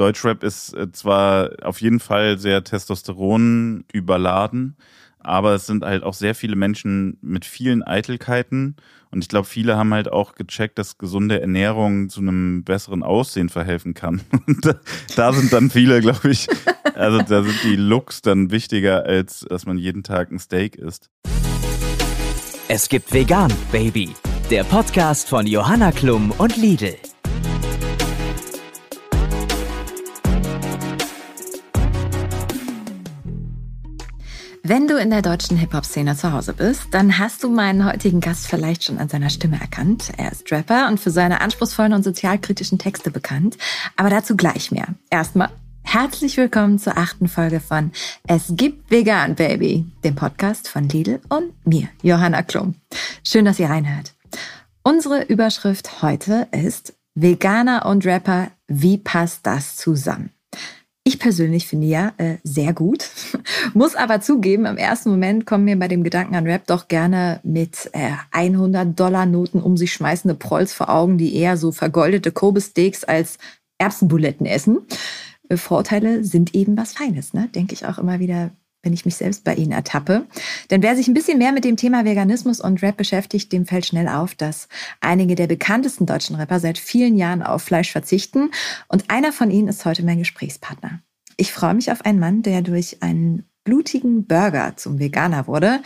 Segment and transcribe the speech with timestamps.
[0.00, 4.76] Deutschrap ist äh, zwar auf jeden Fall sehr Testosteron überladen,
[5.18, 8.76] aber es sind halt auch sehr viele Menschen mit vielen Eitelkeiten.
[9.10, 13.50] Und ich glaube, viele haben halt auch gecheckt, dass gesunde Ernährung zu einem besseren Aussehen
[13.50, 14.22] verhelfen kann.
[14.46, 14.74] Und da,
[15.16, 16.48] da sind dann viele, glaube ich,
[16.94, 21.10] also da sind die Looks dann wichtiger, als dass man jeden Tag ein Steak isst.
[22.68, 24.14] Es gibt Vegan, Baby.
[24.50, 26.96] Der Podcast von Johanna Klum und Lidl.
[34.70, 38.46] Wenn du in der deutschen Hip-Hop-Szene zu Hause bist, dann hast du meinen heutigen Gast
[38.46, 40.12] vielleicht schon an seiner Stimme erkannt.
[40.16, 43.58] Er ist Rapper und für seine anspruchsvollen und sozialkritischen Texte bekannt.
[43.96, 44.86] Aber dazu gleich mehr.
[45.10, 45.48] Erstmal
[45.82, 47.90] herzlich willkommen zur achten Folge von
[48.28, 52.76] Es gibt Vegan Baby, dem Podcast von Lidl und mir, Johanna Klum.
[53.26, 54.14] Schön, dass ihr reinhört.
[54.84, 60.30] Unsere Überschrift heute ist Veganer und Rapper, wie passt das zusammen?
[61.02, 63.08] Ich persönlich finde ja äh, sehr gut,
[63.74, 67.40] muss aber zugeben, im ersten Moment kommen mir bei dem Gedanken an Rap doch gerne
[67.42, 73.38] mit äh, 100-Dollar-Noten um sich schmeißende Prolls vor Augen, die eher so vergoldete Kobe-Steaks als
[73.78, 74.80] Erbsenbuletten essen.
[75.48, 77.48] Äh, Vorteile sind eben was Feines, ne?
[77.54, 78.50] denke ich auch immer wieder
[78.82, 80.26] wenn ich mich selbst bei Ihnen ertappe.
[80.70, 83.86] Denn wer sich ein bisschen mehr mit dem Thema Veganismus und Rap beschäftigt, dem fällt
[83.86, 84.68] schnell auf, dass
[85.00, 88.50] einige der bekanntesten deutschen Rapper seit vielen Jahren auf Fleisch verzichten.
[88.88, 91.00] Und einer von ihnen ist heute mein Gesprächspartner.
[91.36, 95.78] Ich freue mich auf einen Mann, der durch einen blutigen Burger zum Veganer wurde,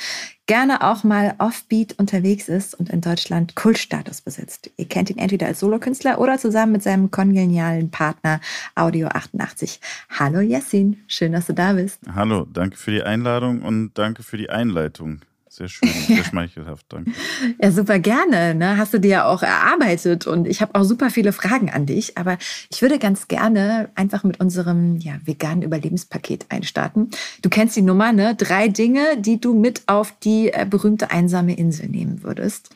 [0.46, 4.70] gerne auch mal offbeat unterwegs ist und in Deutschland Kultstatus besitzt.
[4.78, 8.40] Ihr kennt ihn entweder als Solokünstler oder zusammen mit seinem kongenialen Partner
[8.74, 9.80] Audio 88.
[10.08, 12.00] Hallo Jessin, schön, dass du da bist.
[12.14, 15.20] Hallo, danke für die Einladung und danke für die Einleitung.
[15.54, 17.12] Sehr schön, sehr schmeichelhaft, danke.
[17.62, 18.56] Ja, super gerne.
[18.56, 18.76] Ne?
[18.76, 22.18] Hast du dir ja auch erarbeitet und ich habe auch super viele Fragen an dich.
[22.18, 22.38] Aber
[22.70, 27.10] ich würde ganz gerne einfach mit unserem ja, veganen Überlebenspaket einstarten.
[27.40, 28.34] Du kennst die Nummer, ne?
[28.34, 32.70] Drei Dinge, die du mit auf die äh, berühmte einsame Insel nehmen würdest.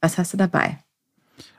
[0.00, 0.80] Was hast du dabei?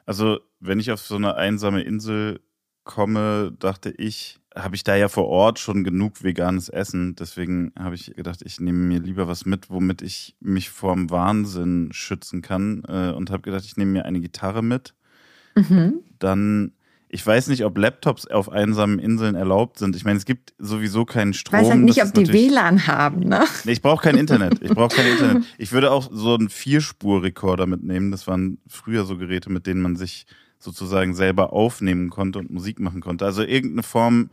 [0.06, 2.42] Also, wenn ich auf so eine einsame Insel
[2.84, 7.16] komme, dachte ich, habe ich da ja vor Ort schon genug veganes Essen.
[7.16, 11.90] Deswegen habe ich gedacht, ich nehme mir lieber was mit, womit ich mich vorm Wahnsinn
[11.92, 12.84] schützen kann.
[12.88, 14.94] Äh, und habe gedacht, ich nehme mir eine Gitarre mit.
[15.56, 15.96] Mhm.
[16.20, 16.72] Dann,
[17.10, 19.96] ich weiß nicht, ob Laptops auf einsamen Inseln erlaubt sind.
[19.96, 21.60] Ich meine, es gibt sowieso keinen Strom.
[21.60, 23.44] Ich weiß halt nicht, ob die WLAN haben, ne?
[23.66, 24.62] Nee, ich brauche kein Internet.
[24.62, 25.44] Ich brauche kein Internet.
[25.58, 28.12] Ich würde auch so einen Vierspur-Rekorder mitnehmen.
[28.12, 30.26] Das waren früher so Geräte, mit denen man sich
[30.60, 33.26] sozusagen selber aufnehmen konnte und Musik machen konnte.
[33.26, 34.30] Also irgendeine Form,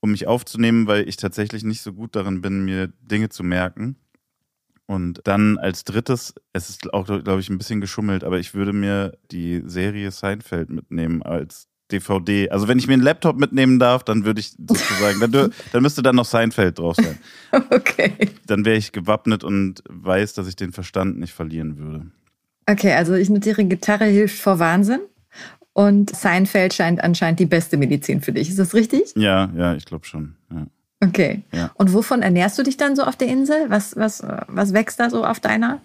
[0.00, 3.96] um mich aufzunehmen, weil ich tatsächlich nicht so gut darin bin, mir Dinge zu merken.
[4.86, 8.72] Und dann als drittes, es ist auch, glaube ich, ein bisschen geschummelt, aber ich würde
[8.72, 12.50] mir die Serie Seinfeld mitnehmen als DVD.
[12.50, 16.02] Also wenn ich mir einen Laptop mitnehmen darf, dann würde ich sozusagen, dann, dann müsste
[16.02, 17.18] dann noch Seinfeld drauf sein.
[17.70, 18.30] Okay.
[18.46, 22.06] Dann wäre ich gewappnet und weiß, dass ich den Verstand nicht verlieren würde.
[22.66, 25.00] Okay, also ich notiere, Gitarre hilft vor Wahnsinn.
[25.80, 28.50] Und Seinfeld scheint anscheinend die beste Medizin für dich.
[28.50, 29.14] Ist das richtig?
[29.16, 30.36] Ja, ja, ich glaube schon.
[30.52, 30.66] Ja.
[31.02, 31.42] Okay.
[31.54, 31.70] Ja.
[31.72, 33.70] Und wovon ernährst du dich dann so auf der Insel?
[33.70, 35.80] Was, was, was wächst da so auf deiner?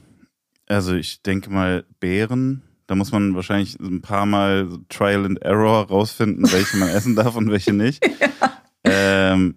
[0.67, 2.61] Also ich denke mal Beeren.
[2.87, 7.37] Da muss man wahrscheinlich ein paar Mal Trial and Error rausfinden, welche man essen darf
[7.37, 8.05] und welche nicht.
[8.05, 8.51] ja.
[8.83, 9.55] ähm,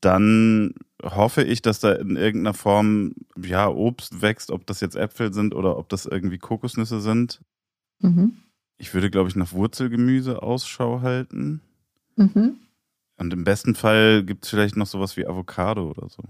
[0.00, 5.32] dann hoffe ich, dass da in irgendeiner Form ja Obst wächst, ob das jetzt Äpfel
[5.32, 7.40] sind oder ob das irgendwie Kokosnüsse sind.
[8.00, 8.38] Mhm.
[8.78, 11.60] Ich würde, glaube ich, nach Wurzelgemüse Ausschau halten.
[12.16, 12.56] Mhm.
[13.16, 16.22] Und im besten Fall gibt es vielleicht noch sowas wie Avocado oder so.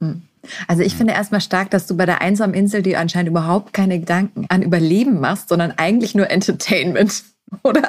[0.00, 0.22] Hm.
[0.68, 3.98] Also ich finde erstmal stark, dass du bei der einsamen Insel dir anscheinend überhaupt keine
[3.98, 7.24] Gedanken an Überleben machst, sondern eigentlich nur Entertainment,
[7.62, 7.88] oder?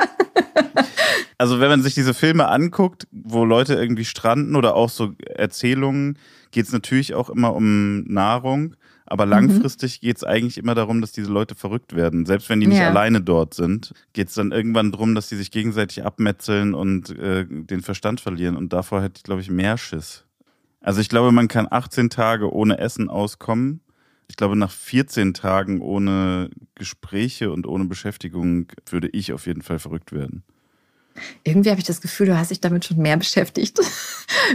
[1.38, 6.18] Also wenn man sich diese Filme anguckt, wo Leute irgendwie stranden oder auch so Erzählungen,
[6.52, 8.76] geht es natürlich auch immer um Nahrung.
[9.08, 9.32] Aber mhm.
[9.32, 10.08] langfristig mhm.
[10.08, 12.26] geht es eigentlich immer darum, dass diese Leute verrückt werden.
[12.26, 12.90] Selbst wenn die nicht ja.
[12.90, 17.46] alleine dort sind, geht es dann irgendwann darum, dass die sich gegenseitig abmetzeln und äh,
[17.48, 18.58] den Verstand verlieren.
[18.58, 20.26] Und davor hätte ich, glaube ich, mehr Schiss.
[20.82, 23.82] Also ich glaube, man kann 18 Tage ohne Essen auskommen.
[24.30, 29.80] Ich glaube, nach 14 Tagen ohne Gespräche und ohne Beschäftigung würde ich auf jeden Fall
[29.80, 30.44] verrückt werden.
[31.44, 33.80] Irgendwie habe ich das Gefühl, du hast dich damit schon mehr beschäftigt.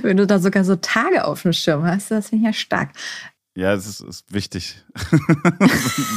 [0.02, 2.90] Wenn du da sogar so Tage auf dem Schirm hast, das finde ich ja stark.
[3.54, 4.82] Ja, es ist, ist wichtig.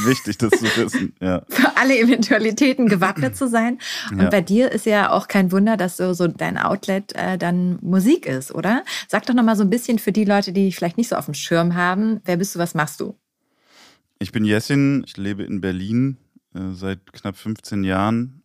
[0.06, 1.14] wichtig, das zu wissen.
[1.20, 1.42] Ja.
[1.50, 3.78] Für alle Eventualitäten gewappnet zu sein.
[4.10, 4.30] Und ja.
[4.30, 8.24] bei dir ist ja auch kein Wunder, dass so, so dein Outlet äh, dann Musik
[8.24, 8.84] ist, oder?
[9.08, 11.26] Sag doch nochmal so ein bisschen für die Leute, die dich vielleicht nicht so auf
[11.26, 12.22] dem Schirm haben.
[12.24, 13.18] Wer bist du, was machst du?
[14.18, 16.16] Ich bin Jessin, ich lebe in Berlin
[16.54, 18.35] äh, seit knapp 15 Jahren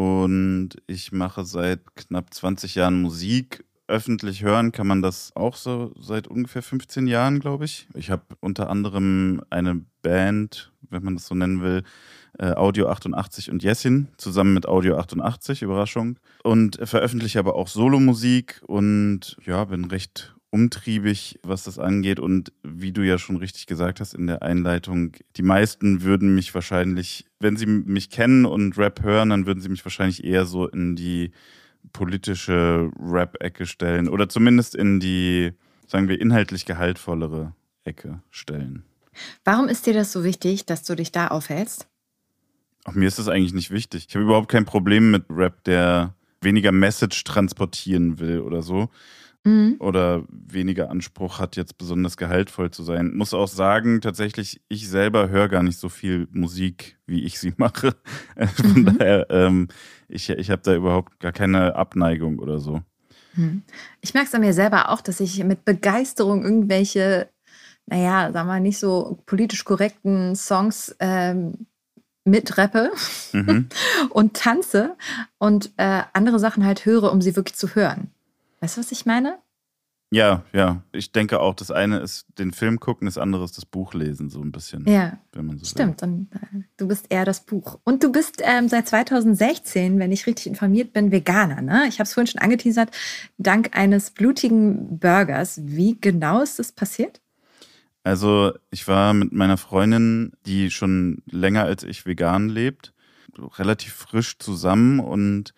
[0.00, 5.92] und ich mache seit knapp 20 Jahren Musik öffentlich hören kann man das auch so
[6.00, 7.88] seit ungefähr 15 Jahren, glaube ich.
[7.94, 11.82] Ich habe unter anderem eine Band, wenn man das so nennen will,
[12.38, 16.18] äh, Audio 88 und Jessin, zusammen mit Audio 88, Überraschung.
[16.44, 22.20] Und veröffentliche aber auch Solomusik und ja, bin recht umtriebig, was das angeht.
[22.20, 26.54] Und wie du ja schon richtig gesagt hast in der Einleitung, die meisten würden mich
[26.54, 30.68] wahrscheinlich, wenn sie mich kennen und Rap hören, dann würden sie mich wahrscheinlich eher so
[30.68, 31.32] in die
[31.92, 35.52] politische Rap-Ecke stellen oder zumindest in die,
[35.86, 37.54] sagen wir, inhaltlich gehaltvollere
[37.84, 38.84] Ecke stellen.
[39.44, 41.88] Warum ist dir das so wichtig, dass du dich da aufhältst?
[42.84, 44.06] Ach, mir ist das eigentlich nicht wichtig.
[44.08, 48.88] Ich habe überhaupt kein Problem mit Rap, der weniger Message transportieren will oder so.
[49.44, 49.76] Mhm.
[49.78, 53.14] Oder weniger Anspruch hat, jetzt besonders gehaltvoll zu sein.
[53.14, 57.54] Muss auch sagen, tatsächlich, ich selber höre gar nicht so viel Musik, wie ich sie
[57.56, 57.94] mache.
[58.54, 58.98] Von mhm.
[58.98, 59.68] daher, ähm,
[60.08, 62.82] ich, ich habe da überhaupt gar keine Abneigung oder so.
[63.34, 63.62] Mhm.
[64.02, 67.28] Ich merke es an mir selber auch, dass ich mit Begeisterung irgendwelche,
[67.86, 71.66] naja, sagen wir mal, nicht so politisch korrekten Songs ähm,
[72.24, 72.92] mitrappe
[73.32, 73.68] mhm.
[74.10, 74.96] und tanze
[75.38, 78.10] und äh, andere Sachen halt höre, um sie wirklich zu hören.
[78.60, 79.38] Weißt du, was ich meine?
[80.12, 80.82] Ja, ja.
[80.90, 84.28] Ich denke auch, das eine ist den Film gucken, das andere ist das Buch lesen,
[84.28, 84.84] so ein bisschen.
[84.88, 85.18] Ja.
[85.32, 86.02] Wenn man so Stimmt.
[86.02, 86.08] Will.
[86.08, 87.78] Und äh, du bist eher das Buch.
[87.84, 91.84] Und du bist ähm, seit 2016, wenn ich richtig informiert bin, Veganer, ne?
[91.88, 92.90] Ich habe es vorhin schon angeteasert,
[93.38, 95.60] dank eines blutigen Burgers.
[95.62, 97.20] Wie genau ist das passiert?
[98.02, 102.94] Also ich war mit meiner Freundin, die schon länger als ich vegan lebt,
[103.58, 105.54] relativ frisch zusammen und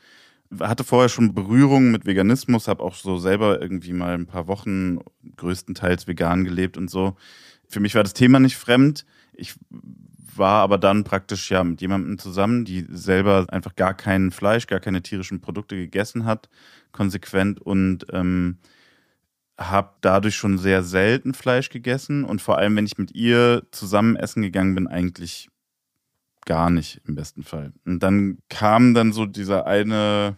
[0.61, 4.99] hatte vorher schon Berührung mit Veganismus, habe auch so selber irgendwie mal ein paar Wochen
[5.37, 7.17] größtenteils vegan gelebt und so.
[7.69, 9.07] Für mich war das Thema nicht fremd.
[9.33, 9.55] Ich
[10.35, 14.81] war aber dann praktisch ja mit jemandem zusammen, die selber einfach gar kein Fleisch, gar
[14.81, 16.49] keine tierischen Produkte gegessen hat,
[16.93, 18.59] konsequent und ähm,
[19.59, 24.17] habe dadurch schon sehr selten Fleisch gegessen und vor allem, wenn ich mit ihr zusammen
[24.17, 25.49] essen gegangen bin, eigentlich
[26.45, 27.73] gar nicht im besten Fall.
[27.85, 30.37] Und dann kam dann so dieser eine,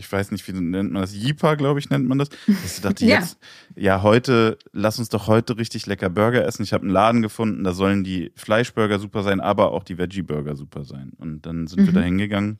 [0.00, 2.28] ich weiß nicht, wie nennt man das, Jipa, glaube ich, nennt man das.
[2.64, 3.20] Ich dachte ja.
[3.20, 3.38] jetzt,
[3.76, 6.62] ja, heute, lass uns doch heute richtig lecker Burger essen.
[6.62, 10.56] Ich habe einen Laden gefunden, da sollen die Fleischburger super sein, aber auch die Veggie-Burger
[10.56, 11.12] super sein.
[11.16, 11.86] Und dann sind mhm.
[11.86, 12.58] wir da hingegangen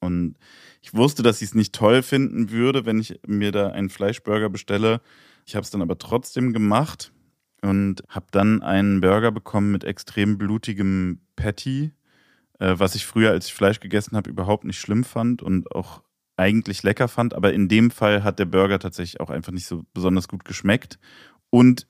[0.00, 0.36] und
[0.82, 4.48] ich wusste, dass ich es nicht toll finden würde, wenn ich mir da einen Fleischburger
[4.48, 5.00] bestelle.
[5.46, 7.12] Ich habe es dann aber trotzdem gemacht
[7.62, 11.92] und habe dann einen Burger bekommen mit extrem blutigem Patty,
[12.58, 16.02] äh, was ich früher, als ich Fleisch gegessen habe, überhaupt nicht schlimm fand und auch
[16.36, 17.34] eigentlich lecker fand.
[17.34, 20.98] Aber in dem Fall hat der Burger tatsächlich auch einfach nicht so besonders gut geschmeckt.
[21.50, 21.86] Und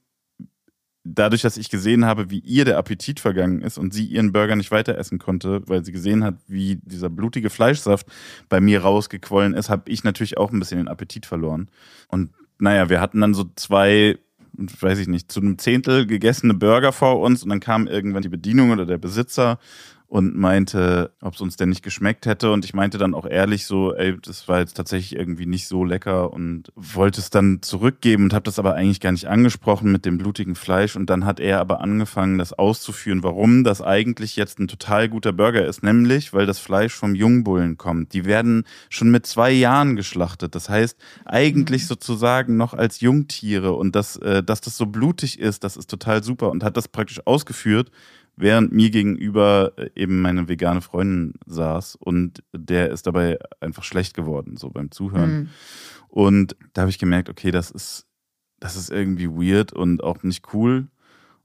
[1.07, 4.57] dadurch, dass ich gesehen habe, wie ihr der Appetit vergangen ist und sie ihren Burger
[4.57, 8.07] nicht weiter essen konnte, weil sie gesehen hat, wie dieser blutige Fleischsaft
[8.49, 11.71] bei mir rausgequollen ist, habe ich natürlich auch ein bisschen den Appetit verloren.
[12.09, 14.19] Und naja, wir hatten dann so zwei,
[14.53, 18.29] weiß ich nicht, zu einem Zehntel gegessene Burger vor uns und dann kam irgendwann die
[18.29, 19.59] Bedienung oder der Besitzer
[20.09, 22.53] und meinte, ob es uns denn nicht geschmeckt hätte.
[22.53, 25.85] Und ich meinte dann auch ehrlich so, ey, das war jetzt tatsächlich irgendwie nicht so
[25.85, 30.05] lecker und wollte es dann zurückgeben und habe das aber eigentlich gar nicht angesprochen mit
[30.05, 30.95] dem blutigen Fleisch.
[30.95, 35.33] Und dann hat er aber angefangen, das auszuführen, warum das eigentlich jetzt ein total guter
[35.33, 35.83] Burger ist.
[35.83, 38.13] Nämlich, weil das Fleisch vom Jungbullen kommt.
[38.13, 40.55] Die werden schon mit zwei Jahren geschlachtet.
[40.55, 41.87] Das heißt, eigentlich mhm.
[41.87, 43.73] sozusagen noch als Jungtiere.
[43.73, 46.51] Und dass, äh, dass das so blutig ist, das ist total super.
[46.51, 47.91] Und hat das praktisch ausgeführt
[48.37, 54.15] während mir gegenüber äh, eben meine vegane Freundin saß und der ist dabei einfach schlecht
[54.15, 55.37] geworden, so beim Zuhören.
[55.37, 55.49] Mhm.
[56.09, 58.07] Und da habe ich gemerkt, okay, das ist,
[58.61, 60.89] das ist irgendwie weird und auch nicht cool.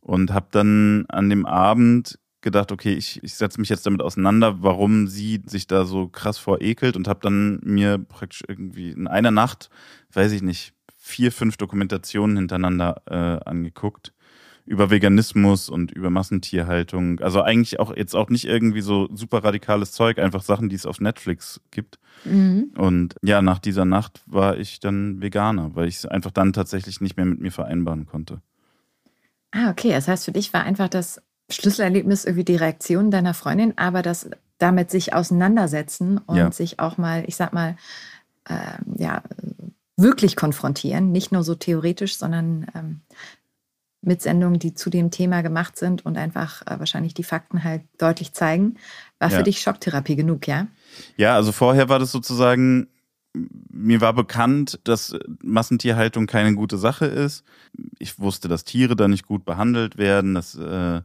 [0.01, 4.63] Und habe dann an dem Abend gedacht, okay, ich, ich setze mich jetzt damit auseinander,
[4.63, 9.29] warum sie sich da so krass vorekelt und habe dann mir praktisch irgendwie in einer
[9.29, 9.69] Nacht,
[10.13, 14.13] weiß ich nicht, vier, fünf Dokumentationen hintereinander äh, angeguckt
[14.65, 17.19] über Veganismus und über Massentierhaltung.
[17.19, 20.85] Also eigentlich auch jetzt auch nicht irgendwie so super radikales Zeug, einfach Sachen, die es
[20.85, 21.99] auf Netflix gibt.
[22.25, 22.71] Mhm.
[22.77, 27.01] Und ja, nach dieser Nacht war ich dann Veganer, weil ich es einfach dann tatsächlich
[27.01, 28.41] nicht mehr mit mir vereinbaren konnte.
[29.51, 29.91] Ah, okay.
[29.91, 34.29] Das heißt, für dich war einfach das Schlüsselerlebnis irgendwie die Reaktion deiner Freundin, aber das
[34.57, 36.51] damit sich auseinandersetzen und ja.
[36.51, 37.75] sich auch mal, ich sag mal,
[38.45, 39.23] äh, ja,
[39.97, 43.01] wirklich konfrontieren, nicht nur so theoretisch, sondern ähm,
[44.01, 47.83] mit Sendungen, die zu dem Thema gemacht sind und einfach äh, wahrscheinlich die Fakten halt
[47.97, 48.75] deutlich zeigen.
[49.19, 49.37] War ja.
[49.37, 50.67] für dich Schocktherapie genug, ja?
[51.17, 52.87] Ja, also vorher war das sozusagen,
[53.33, 57.43] mir war bekannt, dass Massentierhaltung keine gute Sache ist.
[57.99, 61.01] Ich wusste, dass Tiere da nicht gut behandelt werden, dass äh,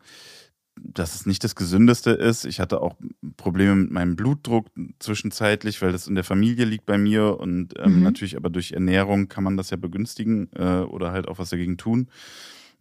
[0.78, 2.44] dass es nicht das Gesündeste ist.
[2.44, 2.96] Ich hatte auch
[3.36, 4.66] Probleme mit meinem Blutdruck
[4.98, 8.02] zwischenzeitlich, weil das in der Familie liegt bei mir und ähm, mhm.
[8.02, 11.78] natürlich aber durch Ernährung kann man das ja begünstigen äh, oder halt auch was dagegen
[11.78, 12.08] tun.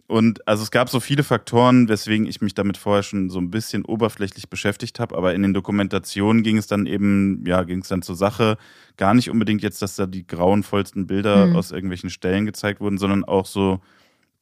[0.08, 3.50] Und also es gab so viele Faktoren, weswegen ich mich damit vorher schon so ein
[3.50, 5.18] bisschen oberflächlich beschäftigt habe.
[5.18, 8.58] Aber in den Dokumentationen ging es dann eben, ja, ging es dann zur Sache.
[8.98, 11.56] Gar nicht unbedingt jetzt, dass da die grauenvollsten Bilder mhm.
[11.56, 13.80] aus irgendwelchen Stellen gezeigt wurden, sondern auch so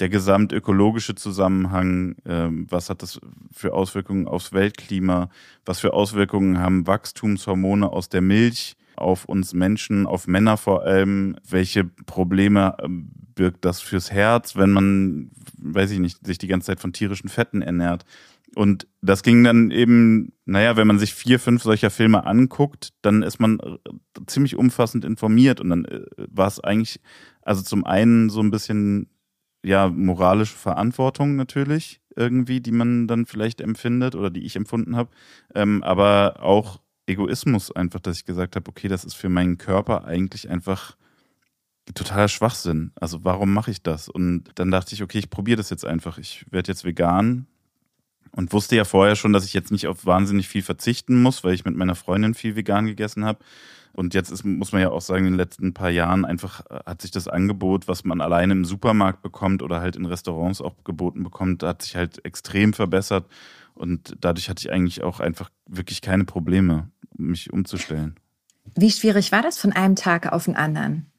[0.02, 2.16] der gesamtökologische Zusammenhang.
[2.26, 3.22] Ähm, was hat das
[3.54, 5.30] für Auswirkungen aufs Weltklima?
[5.66, 8.76] Was für Auswirkungen haben Wachstumshormone aus der Milch?
[8.96, 14.72] auf uns Menschen, auf Männer vor allem, welche Probleme ähm, birgt das fürs Herz, wenn
[14.72, 18.06] man, weiß ich nicht, sich die ganze Zeit von tierischen Fetten ernährt.
[18.56, 23.24] Und das ging dann eben, naja, wenn man sich vier, fünf solcher Filme anguckt, dann
[23.24, 23.60] ist man
[24.28, 25.60] ziemlich umfassend informiert.
[25.60, 27.00] Und dann äh, war es eigentlich,
[27.42, 29.10] also zum einen so ein bisschen,
[29.64, 35.10] ja, moralische Verantwortung natürlich irgendwie, die man dann vielleicht empfindet oder die ich empfunden habe.
[35.56, 40.06] Ähm, aber auch Egoismus einfach, dass ich gesagt habe, okay, das ist für meinen Körper
[40.06, 40.96] eigentlich einfach
[41.94, 42.92] totaler Schwachsinn.
[42.96, 44.10] Also warum mache ich das?
[44.10, 46.18] Und dann dachte ich, okay, ich probiere das jetzt einfach.
[46.18, 47.48] Ich werde jetzt vegan
[48.32, 51.54] und wusste ja vorher schon, dass ich jetzt nicht auf wahnsinnig viel verzichten muss, weil
[51.54, 53.40] ich mit meiner Freundin viel vegan gegessen habe.
[53.96, 56.80] Und jetzt ist, muss man ja auch sagen, in den letzten paar Jahren einfach äh,
[56.86, 60.84] hat sich das Angebot, was man alleine im Supermarkt bekommt oder halt in Restaurants auch
[60.84, 63.28] geboten bekommt, hat sich halt extrem verbessert.
[63.76, 68.16] Und dadurch hatte ich eigentlich auch einfach wirklich keine Probleme, mich umzustellen.
[68.76, 71.13] Wie schwierig war das von einem Tag auf den anderen?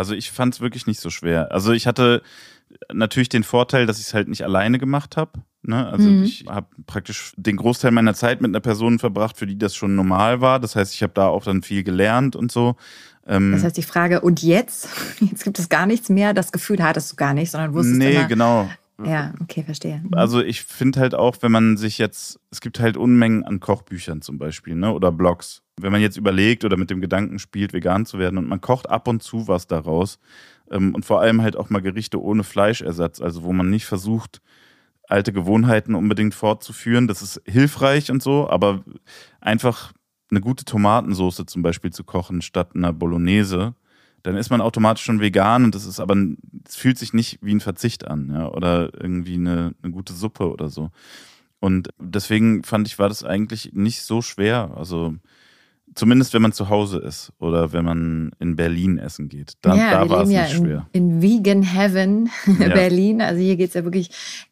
[0.00, 1.52] Also ich fand es wirklich nicht so schwer.
[1.52, 2.22] Also ich hatte
[2.90, 5.32] natürlich den Vorteil, dass ich es halt nicht alleine gemacht habe.
[5.62, 5.86] Ne?
[5.86, 6.22] Also mhm.
[6.22, 9.94] ich habe praktisch den Großteil meiner Zeit mit einer Person verbracht, für die das schon
[9.94, 10.58] normal war.
[10.58, 12.76] Das heißt, ich habe da auch dann viel gelernt und so.
[13.26, 14.88] Ähm, das heißt, die Frage, und jetzt?
[15.20, 16.32] Jetzt gibt es gar nichts mehr.
[16.32, 18.22] Das Gefühl hattest du gar nicht, sondern wusstest nee, immer.
[18.22, 18.70] Nee, genau.
[19.04, 20.00] Ja, okay, verstehe.
[20.02, 20.14] Mhm.
[20.14, 24.22] Also ich finde halt auch, wenn man sich jetzt, es gibt halt Unmengen an Kochbüchern
[24.22, 24.92] zum Beispiel, ne?
[24.92, 25.62] Oder Blogs.
[25.82, 28.88] Wenn man jetzt überlegt oder mit dem Gedanken spielt, vegan zu werden und man kocht
[28.88, 30.18] ab und zu was daraus
[30.70, 34.40] ähm, und vor allem halt auch mal Gerichte ohne Fleischersatz, also wo man nicht versucht,
[35.08, 37.08] alte Gewohnheiten unbedingt fortzuführen.
[37.08, 38.84] Das ist hilfreich und so, aber
[39.40, 39.92] einfach
[40.30, 43.74] eine gute Tomatensauce zum Beispiel zu kochen statt einer Bolognese
[44.22, 46.16] dann ist man automatisch schon vegan und das ist aber,
[46.66, 50.50] es fühlt sich nicht wie ein Verzicht an, ja, oder irgendwie eine, eine gute Suppe
[50.50, 50.90] oder so.
[51.58, 54.72] Und deswegen fand ich, war das eigentlich nicht so schwer.
[54.76, 55.14] Also
[55.94, 59.54] Zumindest wenn man zu Hause ist oder wenn man in Berlin essen geht.
[59.60, 60.86] Da, ja, da war es nicht ja schwer.
[60.92, 62.68] In, in Vegan Heaven ja.
[62.68, 63.20] Berlin.
[63.20, 64.10] Also hier geht es ja wirklich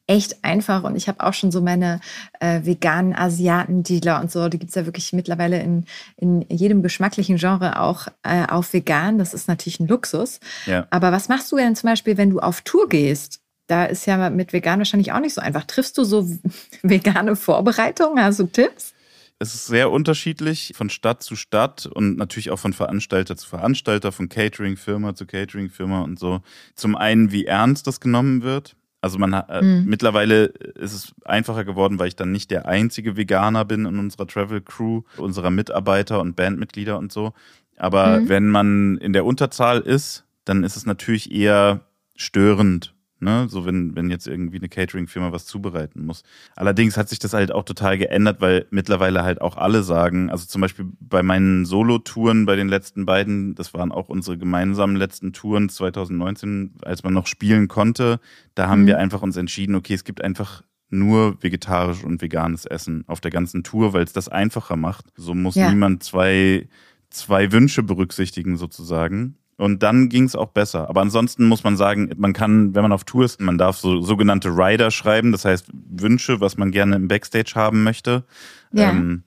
[0.09, 0.83] echt einfach.
[0.83, 2.01] Und ich habe auch schon so meine
[2.41, 4.49] äh, veganen Asiaten-Dealer und so.
[4.49, 5.85] Die gibt es ja wirklich mittlerweile in,
[6.17, 9.19] in jedem geschmacklichen Genre auch äh, auf vegan.
[9.19, 10.41] Das ist natürlich ein Luxus.
[10.67, 10.89] Ja.
[10.91, 13.41] Aber was machst du denn zum Beispiel, wenn du auf Tour gehst?
[13.69, 15.65] Da ist ja mit vegan wahrscheinlich auch nicht so einfach.
[15.65, 16.27] Triffst du so
[16.83, 18.25] vegane Vorbereitungen?
[18.25, 18.95] Hast du Tipps?
[19.41, 24.11] Es ist sehr unterschiedlich von Stadt zu Stadt und natürlich auch von Veranstalter zu Veranstalter,
[24.11, 26.41] von Catering-Firma zu Catering-Firma und so.
[26.75, 28.75] Zum einen, wie ernst das genommen wird.
[29.01, 29.85] Also man äh, mhm.
[29.87, 34.27] mittlerweile ist es einfacher geworden, weil ich dann nicht der einzige Veganer bin in unserer
[34.27, 37.33] Travel Crew, unserer Mitarbeiter und Bandmitglieder und so.
[37.77, 38.29] Aber mhm.
[38.29, 43.47] wenn man in der Unterzahl ist, dann ist es natürlich eher störend, Ne?
[43.49, 46.23] So, wenn, wenn jetzt irgendwie eine Catering-Firma was zubereiten muss.
[46.55, 50.47] Allerdings hat sich das halt auch total geändert, weil mittlerweile halt auch alle sagen, also
[50.47, 55.33] zum Beispiel bei meinen Solo-Touren, bei den letzten beiden, das waren auch unsere gemeinsamen letzten
[55.33, 58.21] Touren 2019, als man noch spielen konnte,
[58.55, 58.87] da haben mhm.
[58.87, 63.31] wir einfach uns entschieden, okay, es gibt einfach nur vegetarisch und veganes Essen auf der
[63.31, 65.07] ganzen Tour, weil es das einfacher macht.
[65.17, 65.71] So muss ja.
[65.71, 66.69] niemand zwei,
[67.11, 69.38] zwei Wünsche berücksichtigen sozusagen.
[69.59, 70.89] Und dann ging es auch besser.
[70.89, 74.01] Aber ansonsten muss man sagen, man kann, wenn man auf Tour ist, man darf so
[74.01, 78.25] sogenannte Rider schreiben, das heißt Wünsche, was man gerne im Backstage haben möchte.
[78.73, 78.91] Ja.
[78.91, 79.25] Ähm,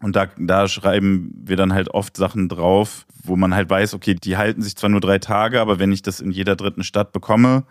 [0.00, 4.14] und da, da schreiben wir dann halt oft Sachen drauf, wo man halt weiß, okay,
[4.14, 7.12] die halten sich zwar nur drei Tage, aber wenn ich das in jeder dritten Stadt
[7.12, 7.64] bekomme,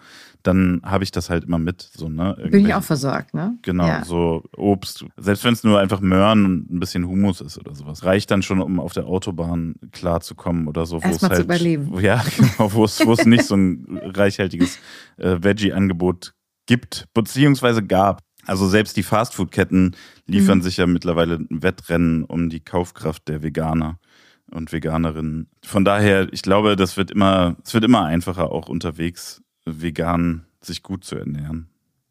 [0.43, 1.81] dann habe ich das halt immer mit.
[1.81, 2.35] So, ne?
[2.49, 3.57] Bin ich auch versorgt, ne?
[3.61, 4.05] Genau, ja.
[4.05, 5.05] so Obst.
[5.17, 8.03] Selbst wenn es nur einfach Möhren und ein bisschen Humus ist oder sowas.
[8.03, 10.99] Reicht dann schon, um auf der Autobahn klarzukommen oder so.
[10.99, 11.99] Erstmal halt, zu überleben.
[12.07, 14.79] Ja, genau, wo es, nicht so ein reichhaltiges
[15.17, 16.33] äh, Veggie-Angebot
[16.67, 18.21] gibt, beziehungsweise gab.
[18.45, 20.63] Also selbst die Fastfood-Ketten liefern mhm.
[20.63, 23.99] sich ja mittlerweile ein Wettrennen um die Kaufkraft der Veganer
[24.51, 25.49] und Veganerinnen.
[25.63, 30.83] Von daher, ich glaube, das wird immer, es wird immer einfacher, auch unterwegs vegan sich
[30.83, 31.69] gut zu ernähren.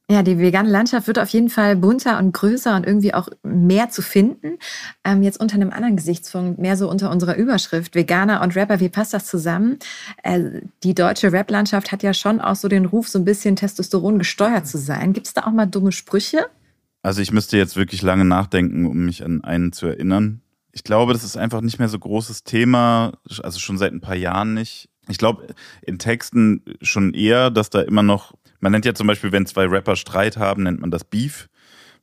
[0.08, 3.90] Ja, die vegane Landschaft wird auf jeden Fall bunter und größer und irgendwie auch mehr
[3.90, 4.58] zu finden.
[5.02, 8.88] Ähm, jetzt unter einem anderen Gesichtspunkt, mehr so unter unserer Überschrift Veganer und Rapper, wie
[8.88, 9.80] passt das zusammen?
[10.22, 14.20] Äh, die deutsche Rap-Landschaft hat ja schon auch so den Ruf, so ein bisschen Testosteron
[14.20, 15.12] gesteuert zu sein.
[15.12, 16.46] Gibt es da auch mal dumme Sprüche?
[17.02, 20.40] Also ich müsste jetzt wirklich lange nachdenken, um mich an einen zu erinnern.
[20.70, 24.14] Ich glaube, das ist einfach nicht mehr so großes Thema, also schon seit ein paar
[24.14, 24.88] Jahren nicht.
[25.08, 25.46] Ich glaube,
[25.82, 29.66] in Texten schon eher, dass da immer noch, man nennt ja zum Beispiel, wenn zwei
[29.66, 31.48] Rapper Streit haben, nennt man das Beef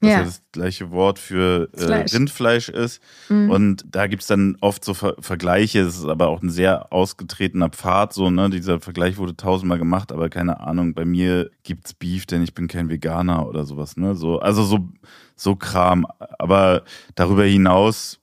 [0.04, 0.20] was ja.
[0.20, 3.02] ja das gleiche Wort für äh, Rindfleisch ist.
[3.30, 3.50] Mhm.
[3.50, 6.92] Und da gibt es dann oft so Ver Vergleiche, es ist aber auch ein sehr
[6.92, 8.50] ausgetretener Pfad, so, ne?
[8.50, 12.54] Dieser Vergleich wurde tausendmal gemacht, aber keine Ahnung, bei mir gibt es Beef, denn ich
[12.54, 14.16] bin kein Veganer oder sowas, ne?
[14.16, 14.90] So, also so,
[15.36, 16.06] so Kram.
[16.38, 16.84] Aber
[17.16, 18.20] darüber hinaus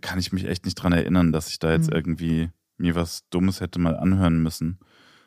[0.00, 1.96] kann ich mich echt nicht dran erinnern, dass ich da jetzt mhm.
[1.96, 4.78] irgendwie mir was Dummes hätte mal anhören müssen.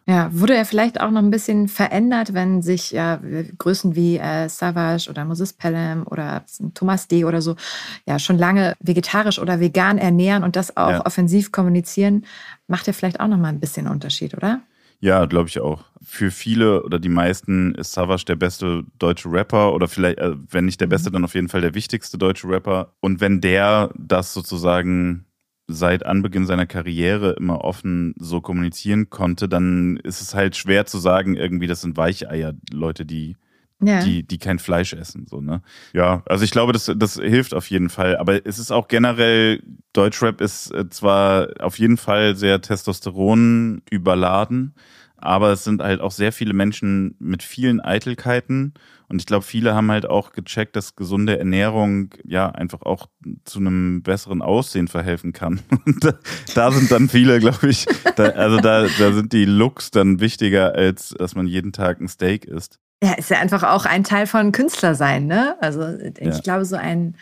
[0.09, 3.19] Ja, wurde er vielleicht auch noch ein bisschen verändert, wenn sich ja,
[3.57, 7.25] Größen wie äh, Savage oder Moses Pelham oder Thomas D.
[7.25, 7.57] oder so
[8.05, 11.05] ja schon lange vegetarisch oder vegan ernähren und das auch ja.
[11.05, 12.25] offensiv kommunizieren,
[12.67, 14.61] macht ja vielleicht auch noch mal ein bisschen Unterschied, oder?
[14.99, 15.83] Ja, glaube ich auch.
[16.01, 20.65] Für viele oder die meisten ist Savage der beste deutsche Rapper oder vielleicht, äh, wenn
[20.65, 21.13] nicht der beste, mhm.
[21.15, 22.93] dann auf jeden Fall der wichtigste deutsche Rapper.
[23.01, 25.26] Und wenn der das sozusagen
[25.67, 30.97] seit Anbeginn seiner Karriere immer offen so kommunizieren konnte, dann ist es halt schwer zu
[30.97, 33.35] sagen, irgendwie, das sind Weicheier, Leute, die,
[33.81, 34.01] ja.
[34.01, 35.27] die, die kein Fleisch essen.
[35.27, 35.61] So, ne?
[35.93, 38.17] Ja, also ich glaube, das, das hilft auf jeden Fall.
[38.17, 39.61] Aber es ist auch generell,
[39.93, 44.73] Deutschrap ist äh, zwar auf jeden Fall sehr Testosteron überladen,
[45.17, 48.73] aber es sind halt auch sehr viele Menschen mit vielen Eitelkeiten
[49.09, 53.07] und ich glaube, viele haben halt auch gecheckt, dass gesunde Ernährung ja einfach auch
[53.45, 55.61] zu einem besseren Aussehen verhelfen kann.
[55.85, 56.13] Und da,
[56.55, 57.85] da sind dann viele, glaube ich,
[58.17, 62.09] da, also da, da sind die Looks dann wichtiger, als dass man jeden Tag ein
[62.09, 62.79] Steak isst.
[63.01, 65.55] Ja, ist ja einfach auch ein Teil von Künstler sein, ne?
[65.61, 65.87] Also
[66.19, 66.39] ich ja.
[66.39, 67.15] glaube, so ein,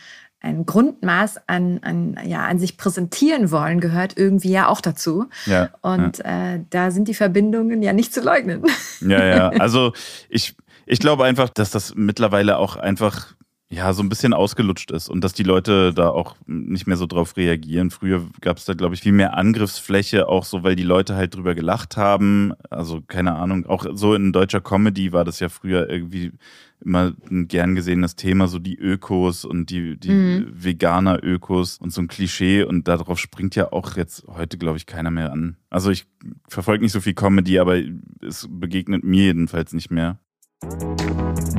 [0.45, 5.25] ein Grundmaß an, an, ja, an sich präsentieren wollen gehört irgendwie ja auch dazu.
[5.45, 6.53] Ja, und ja.
[6.53, 8.63] Äh, da sind die Verbindungen ja nicht zu leugnen.
[9.01, 9.49] Ja, ja.
[9.59, 9.93] Also
[10.29, 13.33] ich, ich glaube einfach, dass das mittlerweile auch einfach
[13.67, 17.07] ja, so ein bisschen ausgelutscht ist und dass die Leute da auch nicht mehr so
[17.07, 17.89] drauf reagieren.
[17.89, 21.35] Früher gab es da, glaube ich, viel mehr Angriffsfläche, auch so, weil die Leute halt
[21.35, 22.53] drüber gelacht haben.
[22.69, 26.31] Also keine Ahnung, auch so in deutscher Comedy war das ja früher irgendwie
[26.79, 30.47] immer ein gern gesehenes Thema, so die Ökos und die, die mhm.
[30.53, 35.09] Veganer-Ökos und so ein Klischee und darauf springt ja auch jetzt heute, glaube ich, keiner
[35.09, 35.57] mehr an.
[35.71, 36.05] Also ich
[36.47, 37.81] verfolge nicht so viel Comedy, aber
[38.21, 40.19] es begegnet mir jedenfalls nicht mehr.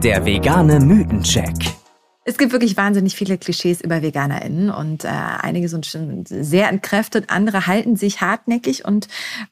[0.02, 1.85] Der vegane Mythencheck.
[2.28, 7.30] Es gibt wirklich wahnsinnig viele Klischees über VeganerInnen und äh, einige sind schon sehr entkräftet,
[7.30, 9.06] andere halten sich hartnäckig und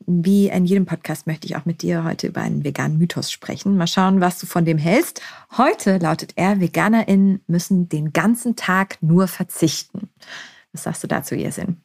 [0.07, 3.77] wie in jedem Podcast möchte ich auch mit dir heute über einen veganen Mythos sprechen.
[3.77, 5.23] Mal schauen, was du von dem hältst.
[5.57, 10.11] Heute lautet er, VeganerInnen müssen den ganzen Tag nur verzichten.
[10.73, 11.77] Was sagst du dazu, Jessin?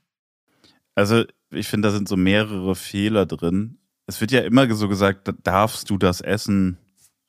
[0.95, 3.78] Also ich finde, da sind so mehrere Fehler drin.
[4.08, 6.80] Es wird ja immer so gesagt, darfst du das essen,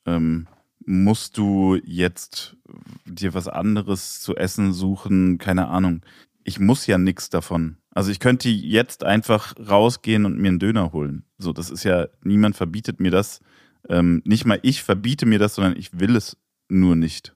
[0.07, 0.47] ähm,
[0.85, 2.57] musst du jetzt
[3.05, 6.01] dir was anderes zu essen suchen, keine Ahnung.
[6.43, 7.77] Ich muss ja nichts davon.
[7.93, 11.23] Also ich könnte jetzt einfach rausgehen und mir einen Döner holen.
[11.37, 13.41] So, das ist ja, niemand verbietet mir das.
[13.89, 16.37] Ähm, nicht mal ich verbiete mir das, sondern ich will es
[16.69, 17.35] nur nicht.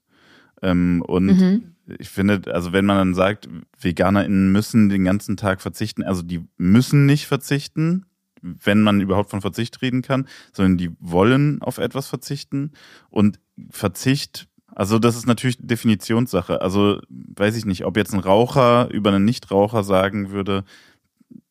[0.61, 1.75] Ähm, und mhm.
[1.99, 6.45] ich finde, also wenn man dann sagt, VeganerInnen müssen den ganzen Tag verzichten, also die
[6.57, 8.05] müssen nicht verzichten,
[8.41, 12.71] wenn man überhaupt von Verzicht reden kann, sondern die wollen auf etwas verzichten.
[13.09, 16.61] Und Verzicht, also das ist natürlich Definitionssache.
[16.61, 20.63] Also weiß ich nicht, ob jetzt ein Raucher über einen Nichtraucher sagen würde,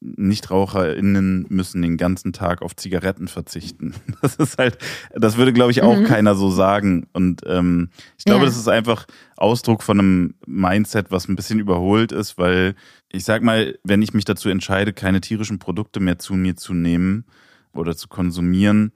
[0.01, 3.95] NichtraucherInnen müssen den ganzen Tag auf Zigaretten verzichten.
[4.23, 4.79] Das ist halt,
[5.13, 6.05] das würde, glaube ich, auch mhm.
[6.05, 7.07] keiner so sagen.
[7.13, 8.47] Und ähm, ich glaube, ja.
[8.47, 9.07] das ist einfach
[9.37, 12.75] Ausdruck von einem Mindset, was ein bisschen überholt ist, weil
[13.11, 16.73] ich sag mal, wenn ich mich dazu entscheide, keine tierischen Produkte mehr zu mir zu
[16.73, 17.27] nehmen
[17.75, 18.93] oder zu konsumieren,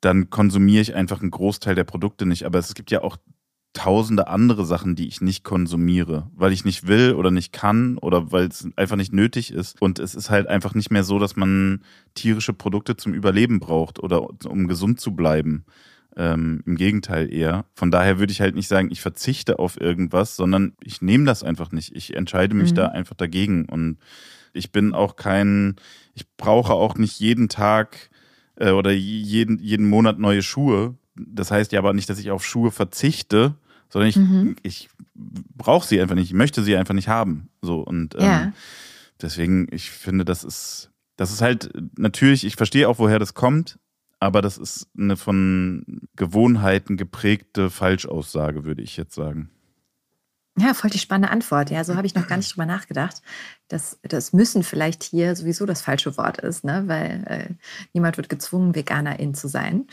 [0.00, 2.44] dann konsumiere ich einfach einen Großteil der Produkte nicht.
[2.44, 3.18] Aber es gibt ja auch
[3.72, 8.30] tausende andere Sachen, die ich nicht konsumiere, weil ich nicht will oder nicht kann oder
[8.30, 9.80] weil es einfach nicht nötig ist.
[9.80, 11.82] Und es ist halt einfach nicht mehr so, dass man
[12.14, 15.64] tierische Produkte zum Überleben braucht oder um gesund zu bleiben.
[16.14, 17.64] Ähm, Im Gegenteil eher.
[17.74, 21.42] Von daher würde ich halt nicht sagen, ich verzichte auf irgendwas, sondern ich nehme das
[21.42, 21.96] einfach nicht.
[21.96, 22.76] Ich entscheide mich mhm.
[22.76, 23.64] da einfach dagegen.
[23.64, 23.96] Und
[24.52, 25.76] ich bin auch kein,
[26.12, 28.10] ich brauche auch nicht jeden Tag
[28.56, 30.96] äh, oder jeden, jeden Monat neue Schuhe.
[31.14, 33.54] Das heißt ja aber nicht, dass ich auf Schuhe verzichte,
[33.88, 34.56] sondern ich, mhm.
[34.62, 37.50] ich brauche sie einfach nicht, ich möchte sie einfach nicht haben.
[37.60, 38.52] So und ähm, ja.
[39.20, 43.78] deswegen, ich finde, das ist, das ist halt natürlich, ich verstehe auch, woher das kommt,
[44.18, 49.50] aber das ist eine von Gewohnheiten geprägte Falschaussage, würde ich jetzt sagen.
[50.58, 51.70] Ja, voll die spannende Antwort.
[51.70, 53.22] Ja, so habe ich noch gar nicht drüber nachgedacht,
[53.68, 56.84] dass das müssen vielleicht hier sowieso das falsche Wort ist, ne?
[56.88, 57.54] weil äh,
[57.94, 59.86] niemand wird gezwungen, Veganerin zu sein.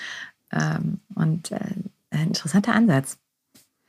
[0.51, 1.59] Ähm, und äh,
[2.11, 3.17] ein interessanter Ansatz.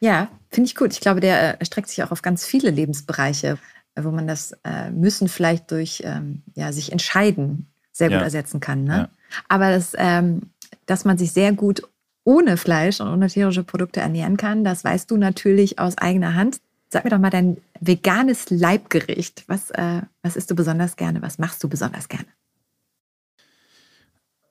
[0.00, 0.92] Ja, finde ich gut.
[0.92, 3.58] Ich glaube, der äh, erstreckt sich auch auf ganz viele Lebensbereiche,
[3.96, 8.22] wo man das äh, Müssen vielleicht durch ähm, ja, sich entscheiden sehr gut Ja.
[8.24, 8.84] ersetzen kann.
[8.84, 8.96] Ne?
[8.96, 9.08] Ja.
[9.48, 10.42] Aber das, ähm,
[10.86, 11.82] dass man sich sehr gut
[12.24, 16.60] ohne Fleisch und ohne tierische Produkte ernähren kann, das weißt du natürlich aus eigener Hand.
[16.88, 19.44] Sag mir doch mal dein veganes Leibgericht.
[19.48, 21.22] Was, äh, was isst du besonders gerne?
[21.22, 22.26] Was machst du besonders gerne?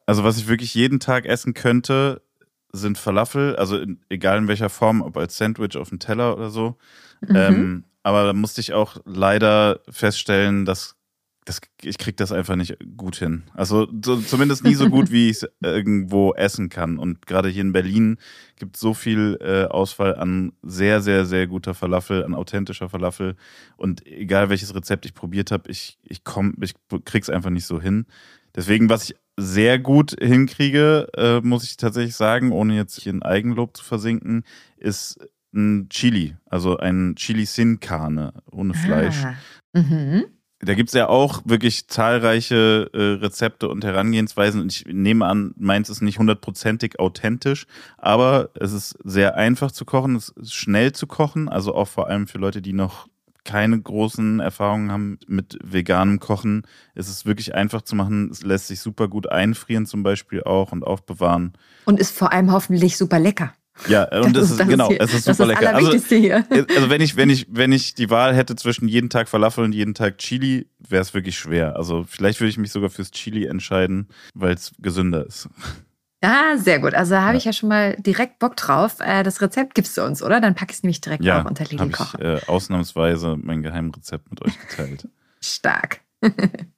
[0.10, 2.24] Also was ich wirklich jeden Tag essen könnte,
[2.72, 6.50] sind Falafel, also in, egal in welcher Form, ob als Sandwich auf dem Teller oder
[6.50, 6.78] so.
[7.22, 7.36] Mhm.
[7.36, 10.96] Ähm, aber da musste ich auch leider feststellen, dass
[11.46, 13.44] das, ich krieg das einfach nicht gut hin.
[13.54, 16.98] Also so, zumindest nie so gut, wie ich es irgendwo essen kann.
[16.98, 18.18] Und gerade hier in Berlin
[18.56, 23.36] gibt es so viel äh, Auswahl an sehr, sehr, sehr guter Falafel, an authentischer Falafel.
[23.78, 26.74] Und egal welches Rezept ich probiert habe, ich, ich komm, ich
[27.06, 28.08] krieg's einfach nicht so hin.
[28.56, 33.76] Deswegen, was ich sehr gut hinkriege, äh, muss ich tatsächlich sagen, ohne jetzt in Eigenlob
[33.76, 34.44] zu versinken,
[34.78, 35.20] ist
[35.54, 39.24] ein Chili, also ein Chili Sin Carne ohne Fleisch.
[39.24, 39.36] Ah.
[39.74, 40.26] Mhm.
[40.62, 44.60] Da gibt's ja auch wirklich zahlreiche äh, Rezepte und Herangehensweisen.
[44.60, 47.66] Und ich nehme an, meins ist nicht hundertprozentig authentisch,
[47.98, 52.08] aber es ist sehr einfach zu kochen, es ist schnell zu kochen, also auch vor
[52.08, 53.08] allem für Leute, die noch
[53.50, 56.64] keine großen Erfahrungen haben mit veganem Kochen.
[56.94, 58.30] Es ist wirklich einfach zu machen.
[58.32, 61.54] Es lässt sich super gut einfrieren zum Beispiel auch und aufbewahren.
[61.86, 63.54] Und ist vor allem hoffentlich super lecker.
[63.88, 65.72] Ja, und das, ist, genau, hier- es ist das super lecker.
[65.74, 66.46] Das Also, hier.
[66.52, 69.72] also wenn ich, wenn ich, wenn ich die Wahl hätte zwischen jeden Tag Falafel und
[69.74, 71.76] jeden Tag Chili, wäre es wirklich schwer.
[71.76, 75.50] Also vielleicht würde ich mich sogar fürs Chili entscheiden, weil es gesünder ist.
[76.22, 76.94] Ah, sehr gut.
[76.94, 77.38] Also da habe Ja.
[77.38, 78.98] ich ja schon mal direkt Bock drauf.
[79.00, 80.42] Äh, Das Rezept gibst du uns, oder?
[80.42, 82.14] Dann packe ich es nämlich direkt Ja, auch unter Lidl habe Koch.
[82.16, 85.08] ich äh, ausnahmsweise mein Geheimrezept mit euch geteilt.
[85.42, 86.02] Stark.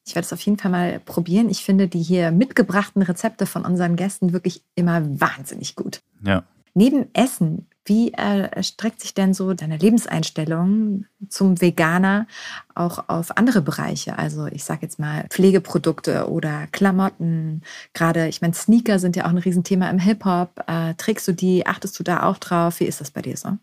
[0.06, 1.50] Ich werde es auf jeden Fall mal probieren.
[1.50, 6.02] Ich finde die hier mitgebrachten Rezepte von unseren Gästen wirklich immer wahnsinnig gut.
[6.22, 6.44] Ja.
[6.74, 12.28] Neben Essen, wie äh, streckt sich denn so deine Lebenseinstellung zum Veganer
[12.76, 14.20] auch auf andere Bereiche?
[14.20, 17.64] Also ich sage jetzt mal Pflegeprodukte oder Klamotten.
[17.94, 20.64] Gerade, ich meine, Sneaker sind ja auch ein Riesenthema im Hip-Hop.
[20.68, 21.66] Äh, trägst du die?
[21.66, 22.80] Achtest du da auch drauf?
[22.80, 23.58] Wie ist das bei dir so?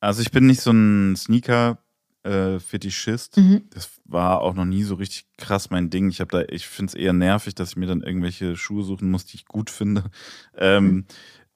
[0.00, 3.38] Also ich bin nicht so ein Sneaker-Fetischist.
[3.38, 3.62] Mhm.
[3.70, 6.08] Das war auch noch nie so richtig krass mein Ding.
[6.08, 9.10] Ich habe da, ich finde es eher nervig, dass ich mir dann irgendwelche Schuhe suchen
[9.10, 10.04] muss, die ich gut finde.
[10.56, 11.06] Ähm,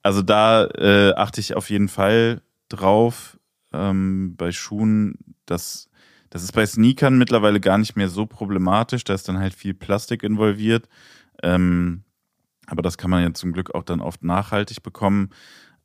[0.03, 3.39] also da äh, achte ich auf jeden Fall drauf.
[3.73, 5.89] Ähm, bei Schuhen, das,
[6.31, 9.05] das ist bei Sneakern mittlerweile gar nicht mehr so problematisch.
[9.05, 10.89] Da ist dann halt viel Plastik involviert.
[11.43, 12.05] Ähm,
[12.67, 15.31] aber das kann man ja zum Glück auch dann oft nachhaltig bekommen.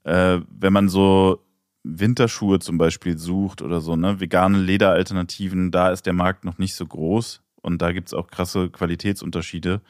[0.03, 1.43] Äh, wenn man so
[1.83, 6.75] Winterschuhe zum Beispiel sucht oder so, ne, vegane Lederalternativen, da ist der Markt noch nicht
[6.75, 9.81] so groß und da gibt es auch krasse Qualitätsunterschiede.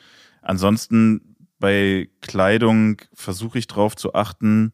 [0.41, 4.73] Ansonsten bei Kleidung versuche ich drauf zu achten,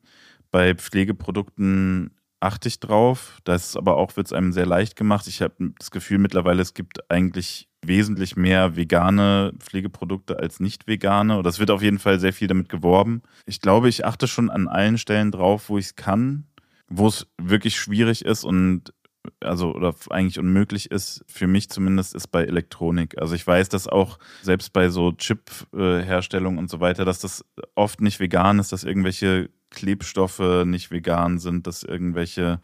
[0.52, 2.12] bei Pflegeprodukten
[2.44, 3.40] achte ich drauf.
[3.44, 5.28] Das aber auch wird es einem sehr leicht gemacht.
[5.28, 11.38] Ich habe das Gefühl mittlerweile, es gibt eigentlich wesentlich mehr vegane Pflegeprodukte als nicht vegane.
[11.38, 13.24] Oder es wird auf jeden Fall sehr viel damit geworben.
[13.46, 16.46] Ich glaube, ich achte schon an allen Stellen drauf, wo ich es kann,
[16.88, 18.94] wo es wirklich schwierig ist und
[19.40, 23.18] also oder eigentlich unmöglich ist, für mich zumindest, ist bei Elektronik.
[23.20, 28.02] Also ich weiß, dass auch selbst bei so Chip-Herstellung und so weiter, dass das oft
[28.02, 32.62] nicht vegan ist, dass irgendwelche Klebstoffe nicht vegan sind, dass irgendwelche,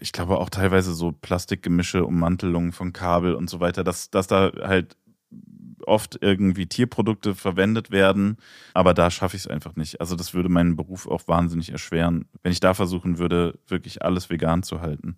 [0.00, 4.50] ich glaube auch teilweise so Plastikgemische, Ummantelungen von Kabel und so weiter, dass, dass da
[4.60, 4.96] halt
[5.86, 8.36] oft irgendwie Tierprodukte verwendet werden,
[8.74, 10.00] aber da schaffe ich es einfach nicht.
[10.00, 14.28] Also das würde meinen Beruf auch wahnsinnig erschweren, wenn ich da versuchen würde, wirklich alles
[14.30, 15.16] vegan zu halten.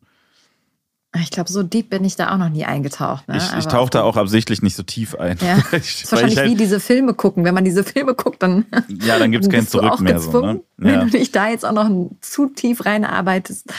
[1.19, 3.27] Ich glaube, so deep bin ich da auch noch nie eingetaucht.
[3.27, 3.37] Ne?
[3.37, 5.39] ich ich tauche da auch absichtlich nicht so tief ein.
[5.41, 5.73] Ja, Ich- Das
[6.05, 7.45] ist wahrscheinlich ich halt, wie diese Filme gucken.
[7.45, 10.21] Wenn man diese Filme guckt, dann, ja, dann gibt es kein Zurück mehr.
[10.21, 10.61] So, ne?
[10.83, 11.05] Wenn ja.
[11.05, 11.91] du dich da jetzt auch noch
[12.23, 13.71] zu tief reinarbeitest,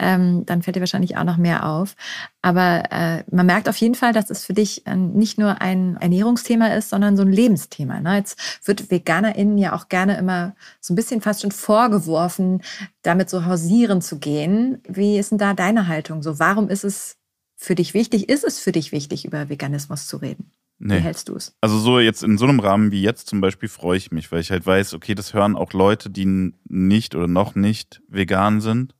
[0.00, 1.94] ähm, dann fällt dir wahrscheinlich auch noch mehr auf.
[2.42, 5.96] Aber äh, man merkt auf jeden Fall, dass es für dich äh, nicht nur ein
[6.00, 8.00] Ernährungsthema ist, sondern so ein Lebensthema.
[8.00, 8.16] Ne?
[8.16, 12.62] Jetzt wird VeganerInnen ja auch gerne immer so ein bisschen fast schon vorgeworfen,
[13.02, 14.82] damit so hausieren zu gehen.
[14.88, 16.20] Wie ist denn da deine Haltung?
[16.22, 17.16] So, warum ist es
[17.56, 18.28] für dich wichtig?
[18.28, 20.50] Ist es für dich wichtig, über Veganismus zu reden?
[20.80, 21.00] Wie Nee.
[21.00, 21.54] hältst du es?
[21.60, 24.40] Also so jetzt in so einem Rahmen wie jetzt zum Beispiel freue ich mich, weil
[24.40, 28.94] ich halt weiß, okay, das hören auch Leute, die nicht oder noch nicht vegan sind.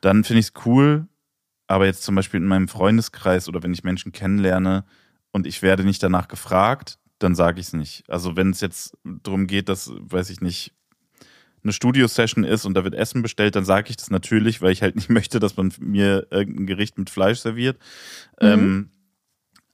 [0.00, 1.06] Dann finde ich es cool,
[1.68, 4.84] aber jetzt zum Beispiel in meinem Freundeskreis oder wenn ich Menschen kennenlerne
[5.30, 8.02] und ich werde nicht danach gefragt, dann sage ich es nicht.
[8.10, 10.72] Also wenn es jetzt darum geht, dass, weiß ich nicht,
[11.62, 14.82] eine Studio-Session ist und da wird Essen bestellt, dann sage ich das natürlich, weil ich
[14.82, 17.78] halt nicht möchte, dass man mir irgendein Gericht mit Fleisch serviert.
[18.40, 18.48] Mhm.
[18.48, 18.90] Ähm,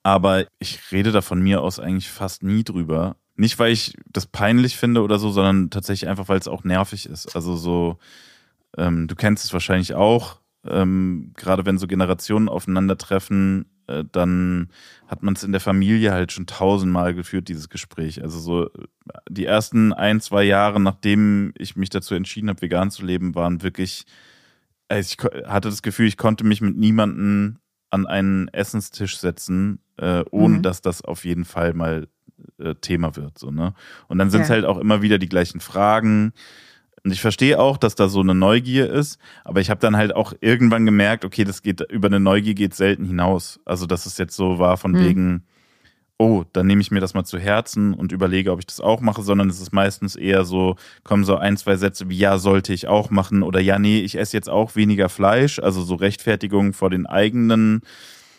[0.07, 3.17] aber ich rede da von mir aus eigentlich fast nie drüber.
[3.35, 7.07] Nicht, weil ich das peinlich finde oder so, sondern tatsächlich einfach, weil es auch nervig
[7.07, 7.35] ist.
[7.35, 7.99] Also so,
[8.79, 14.69] ähm, du kennst es wahrscheinlich auch, ähm, gerade wenn so Generationen aufeinandertreffen, äh, dann
[15.09, 18.23] hat man es in der Familie halt schon tausendmal geführt, dieses Gespräch.
[18.23, 18.71] Also so
[19.29, 23.65] die ersten ein, zwei Jahre, nachdem ich mich dazu entschieden habe, vegan zu leben, waren
[23.65, 24.05] wirklich,
[24.87, 27.59] also ich hatte das Gefühl, ich konnte mich mit niemandem
[27.91, 30.63] an einen Essenstisch setzen, äh, ohne mhm.
[30.63, 32.09] dass das auf jeden Fall mal
[32.59, 33.39] äh, Thema wird.
[33.39, 33.75] So, ne?
[34.09, 34.55] Und dann sind es ja.
[34.55, 36.33] halt auch immer wieder die gleichen Fragen.
[37.05, 40.15] Und ich verstehe auch, dass da so eine Neugier ist, aber ich habe dann halt
[40.15, 43.61] auch irgendwann gemerkt, okay, das geht über eine Neugier geht selten hinaus.
[43.65, 45.05] Also, dass es jetzt so war von mhm.
[45.05, 45.47] wegen,
[46.19, 49.01] oh, dann nehme ich mir das mal zu Herzen und überlege, ob ich das auch
[49.01, 52.73] mache, sondern es ist meistens eher so, kommen so ein, zwei Sätze wie ja, sollte
[52.73, 56.73] ich auch machen oder ja, nee, ich esse jetzt auch weniger Fleisch, also so Rechtfertigung
[56.73, 57.83] vor den eigenen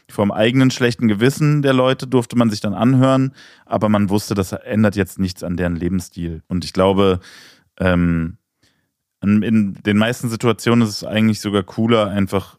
[0.10, 3.34] vom eigenen schlechten Gewissen der Leute durfte man sich dann anhören,
[3.66, 6.44] aber man wusste, das ändert jetzt nichts an deren Lebensstil.
[6.48, 7.20] Und ich glaube,
[7.78, 8.38] ähm,
[9.22, 12.58] in den meisten Situationen ist es eigentlich sogar cooler, einfach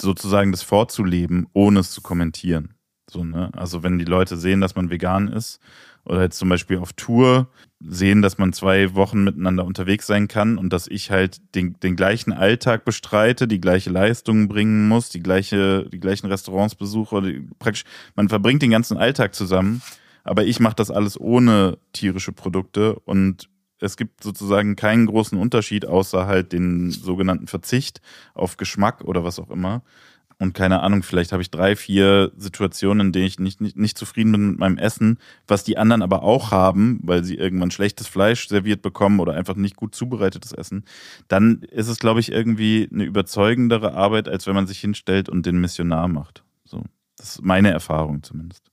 [0.00, 2.74] sozusagen das vorzuleben, ohne es zu kommentieren.
[3.10, 3.50] So, ne?
[3.56, 5.60] Also wenn die Leute sehen, dass man vegan ist
[6.04, 7.48] oder jetzt zum Beispiel auf Tour
[7.80, 11.96] sehen, dass man zwei Wochen miteinander unterwegs sein kann und dass ich halt den, den
[11.96, 17.48] gleichen Alltag bestreite, die gleiche Leistung bringen muss, die gleiche, die gleichen Restaurants besuche, die,
[17.58, 17.84] praktisch,
[18.16, 19.82] man verbringt den ganzen Alltag zusammen,
[20.24, 23.48] aber ich mache das alles ohne tierische Produkte und
[23.80, 28.00] es gibt sozusagen keinen großen Unterschied, außer halt den sogenannten Verzicht
[28.34, 29.82] auf Geschmack oder was auch immer.
[30.40, 33.98] Und keine Ahnung, vielleicht habe ich drei, vier Situationen, in denen ich nicht, nicht, nicht
[33.98, 38.06] zufrieden bin mit meinem Essen, was die anderen aber auch haben, weil sie irgendwann schlechtes
[38.06, 40.84] Fleisch serviert bekommen oder einfach nicht gut zubereitetes Essen.
[41.26, 45.44] Dann ist es, glaube ich, irgendwie eine überzeugendere Arbeit, als wenn man sich hinstellt und
[45.44, 46.44] den Missionar macht.
[46.64, 46.84] So.
[47.16, 48.70] Das ist meine Erfahrung zumindest.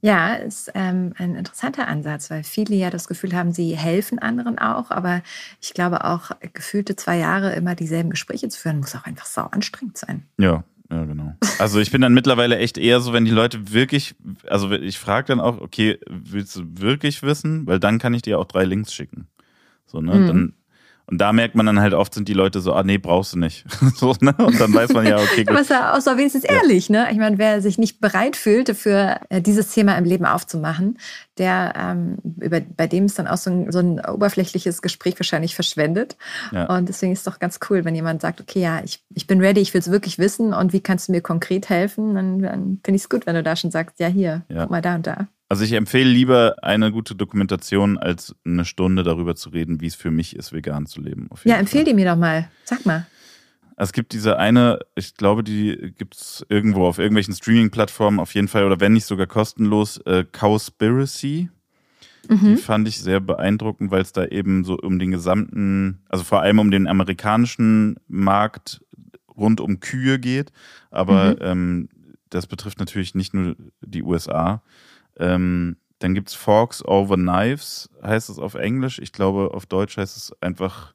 [0.00, 4.58] Ja, ist ähm, ein interessanter Ansatz, weil viele ja das Gefühl haben, sie helfen anderen
[4.58, 4.90] auch.
[4.90, 5.22] Aber
[5.60, 9.42] ich glaube auch, gefühlte zwei Jahre immer dieselben Gespräche zu führen, muss auch einfach sau
[9.44, 10.22] anstrengend sein.
[10.38, 11.34] Ja, ja, genau.
[11.58, 14.14] Also ich bin dann mittlerweile echt eher so, wenn die Leute wirklich,
[14.46, 17.66] also ich frage dann auch, okay, willst du wirklich wissen?
[17.66, 19.26] Weil dann kann ich dir auch drei Links schicken.
[19.86, 20.14] So, ne?
[20.14, 20.26] Mhm.
[20.26, 20.52] Dann
[21.10, 23.38] und da merkt man dann halt oft sind die Leute so, ah nee, brauchst du
[23.38, 23.64] nicht.
[23.96, 24.34] so, ne?
[24.36, 25.48] Und dann weiß man ja, okay, gut.
[25.48, 26.56] Aber es ist ja auch so wenigstens ja.
[26.56, 27.08] ehrlich, ne?
[27.10, 30.98] Ich meine, wer sich nicht bereit fühlt, für äh, dieses Thema im Leben aufzumachen,
[31.38, 35.54] der, ähm, über, bei dem ist dann auch so ein, so ein oberflächliches Gespräch wahrscheinlich
[35.54, 36.18] verschwendet.
[36.52, 36.66] Ja.
[36.76, 39.40] Und deswegen ist es doch ganz cool, wenn jemand sagt, okay, ja, ich, ich bin
[39.40, 42.14] ready, ich will es wirklich wissen und wie kannst du mir konkret helfen?
[42.14, 44.62] Dann, dann finde ich es gut, wenn du da schon sagst, ja, hier, ja.
[44.62, 45.28] guck mal da und da.
[45.48, 49.94] Also ich empfehle lieber eine gute Dokumentation, als eine Stunde darüber zu reden, wie es
[49.94, 51.28] für mich ist, vegan zu leben.
[51.44, 52.50] Ja, empfehle die mir doch mal.
[52.64, 53.06] Sag mal.
[53.80, 58.48] Es gibt diese eine, ich glaube, die gibt es irgendwo auf irgendwelchen Streaming-Plattformen auf jeden
[58.48, 61.48] Fall oder wenn nicht sogar kostenlos, äh, Cowspiracy.
[62.28, 62.38] Mhm.
[62.44, 66.42] Die fand ich sehr beeindruckend, weil es da eben so um den gesamten, also vor
[66.42, 68.84] allem um den amerikanischen Markt
[69.34, 70.52] rund um Kühe geht.
[70.90, 71.36] Aber mhm.
[71.40, 71.88] ähm,
[72.30, 74.62] das betrifft natürlich nicht nur die USA.
[75.18, 78.98] Ähm, dann gibt es Forks over Knives, heißt es auf Englisch.
[79.00, 80.94] Ich glaube, auf Deutsch heißt es einfach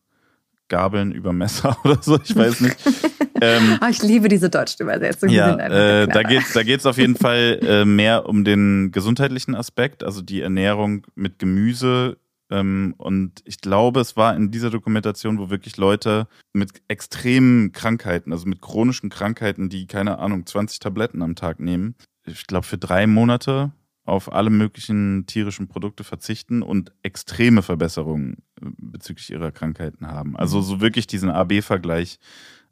[0.70, 2.78] Gabeln über Messer oder so, ich weiß nicht.
[3.42, 5.34] ähm, oh, ich liebe diese deutschen Übersetzungen.
[5.34, 9.56] Ja, äh, da geht es da geht's auf jeden Fall äh, mehr um den gesundheitlichen
[9.56, 12.18] Aspekt, also die Ernährung mit Gemüse.
[12.50, 18.32] Ähm, und ich glaube, es war in dieser Dokumentation, wo wirklich Leute mit extremen Krankheiten,
[18.32, 22.78] also mit chronischen Krankheiten, die, keine Ahnung, 20 Tabletten am Tag nehmen, ich glaube, für
[22.78, 23.72] drei Monate
[24.06, 30.36] auf alle möglichen tierischen Produkte verzichten und extreme Verbesserungen äh, bezüglich ihrer Krankheiten haben.
[30.36, 30.64] Also mhm.
[30.64, 32.20] so wirklich diesen AB-Vergleich,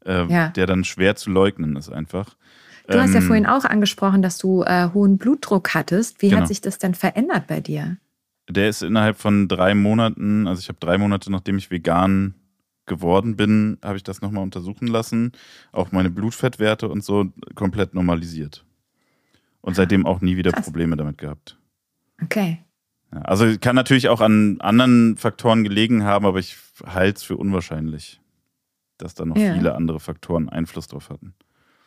[0.06, 0.50] äh, ja.
[0.50, 2.36] der dann schwer zu leugnen ist einfach.
[2.88, 6.22] Du hast ja ähm, vorhin auch angesprochen, dass du äh, hohen Blutdruck hattest.
[6.22, 6.42] Wie genau.
[6.42, 7.98] hat sich das denn verändert bei dir?
[8.50, 12.34] Der ist innerhalb von drei Monaten, also ich habe drei Monate, nachdem ich vegan
[12.86, 15.32] geworden bin, habe ich das nochmal untersuchen lassen.
[15.72, 18.66] Auch meine Blutfettwerte und so komplett normalisiert.
[19.62, 20.66] Und seitdem auch nie wieder Krass.
[20.66, 21.58] Probleme damit gehabt.
[22.22, 22.60] Okay.
[23.14, 27.38] Ja, also kann natürlich auch an anderen Faktoren gelegen haben, aber ich halte es für
[27.38, 28.22] unwahrscheinlich,
[28.98, 29.54] dass da noch ja.
[29.54, 31.34] viele andere Faktoren Einfluss drauf hatten.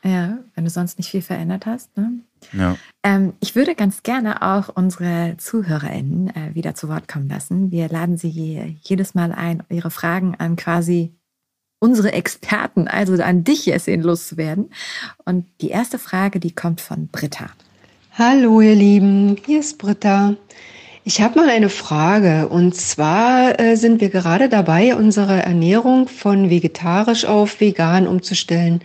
[0.04, 1.96] Ja, wenn du sonst nicht viel verändert hast.
[1.96, 2.20] Ne?
[2.52, 2.76] Ja.
[3.02, 7.70] Ähm, ich würde ganz gerne auch unsere ZuhörerInnen äh, wieder zu Wort kommen lassen.
[7.70, 11.14] Wir laden sie jedes Mal ein, ihre Fragen an quasi
[11.78, 14.70] unsere Experten, also an dich, Jessin, loszuwerden.
[15.24, 17.48] Und die erste Frage, die kommt von Britta.
[18.16, 20.37] Hallo ihr Lieben, hier ist Britta.
[21.03, 26.48] Ich habe mal eine Frage und zwar äh, sind wir gerade dabei, unsere Ernährung von
[26.48, 28.83] vegetarisch auf vegan umzustellen.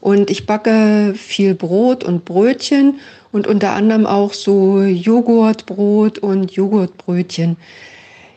[0.00, 3.00] Und ich backe viel Brot und Brötchen
[3.32, 7.58] und unter anderem auch so Joghurtbrot und Joghurtbrötchen.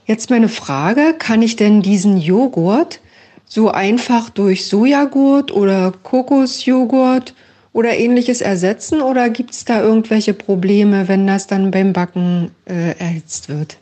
[0.08, 3.00] Jetzt meine Frage, kann ich denn diesen Joghurt
[3.46, 7.34] so einfach durch Sojagurt oder Kokosjoghurt
[7.74, 12.98] oder ähnliches ersetzen oder gibt es da irgendwelche Probleme, wenn das dann beim Backen äh,
[12.98, 13.78] erhitzt wird?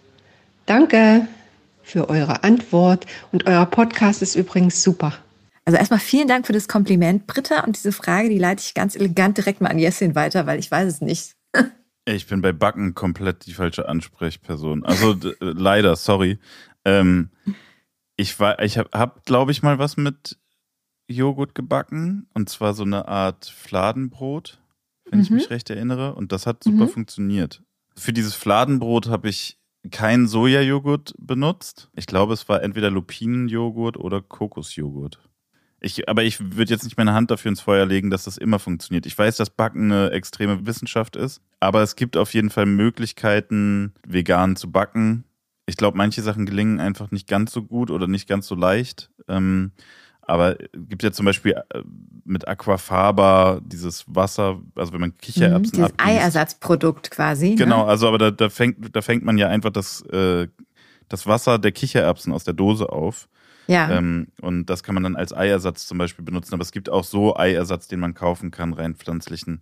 [0.65, 1.27] Danke
[1.83, 5.13] für eure Antwort und euer Podcast ist übrigens super.
[5.65, 7.63] Also erstmal vielen Dank für das Kompliment, Britta.
[7.63, 10.71] Und diese Frage, die leite ich ganz elegant direkt mal an Jessin weiter, weil ich
[10.71, 11.35] weiß es nicht.
[12.05, 14.83] Ich bin bei Backen komplett die falsche Ansprechperson.
[14.83, 16.39] Also leider, sorry.
[16.83, 17.29] Ähm,
[18.15, 20.37] ich war, ich habe, hab, glaube ich, mal was mit
[21.11, 24.61] Joghurt gebacken und zwar so eine Art Fladenbrot,
[25.05, 25.23] wenn mhm.
[25.23, 26.15] ich mich recht erinnere.
[26.15, 26.89] Und das hat super mhm.
[26.89, 27.61] funktioniert.
[27.95, 31.89] Für dieses Fladenbrot habe ich keinen Sojajoghurt benutzt.
[31.95, 35.19] Ich glaube, es war entweder Lupinenjoghurt oder Kokosjoghurt.
[35.83, 38.59] Ich, aber ich würde jetzt nicht meine Hand dafür ins Feuer legen, dass das immer
[38.59, 39.07] funktioniert.
[39.07, 43.93] Ich weiß, dass Backen eine extreme Wissenschaft ist, aber es gibt auf jeden Fall Möglichkeiten,
[44.07, 45.23] vegan zu backen.
[45.65, 49.09] Ich glaube, manche Sachen gelingen einfach nicht ganz so gut oder nicht ganz so leicht.
[49.27, 49.71] Ähm,
[50.31, 51.81] aber gibt ja zum Beispiel äh,
[52.25, 57.51] mit Aquafaba dieses Wasser, also wenn man Kichererbsen mhm, Dieses Eiersatzprodukt quasi.
[57.51, 57.55] Ne?
[57.55, 57.89] Genau, ne?
[57.89, 60.47] also aber da, da, fängt, da fängt man ja einfach das, äh,
[61.09, 63.27] das Wasser der Kichererbsen aus der Dose auf
[63.67, 63.89] ja.
[63.89, 66.53] Ähm, und das kann man dann als Eiersatz zum Beispiel benutzen.
[66.53, 69.61] Aber es gibt auch so Eiersatz, den man kaufen kann, rein pflanzlichen.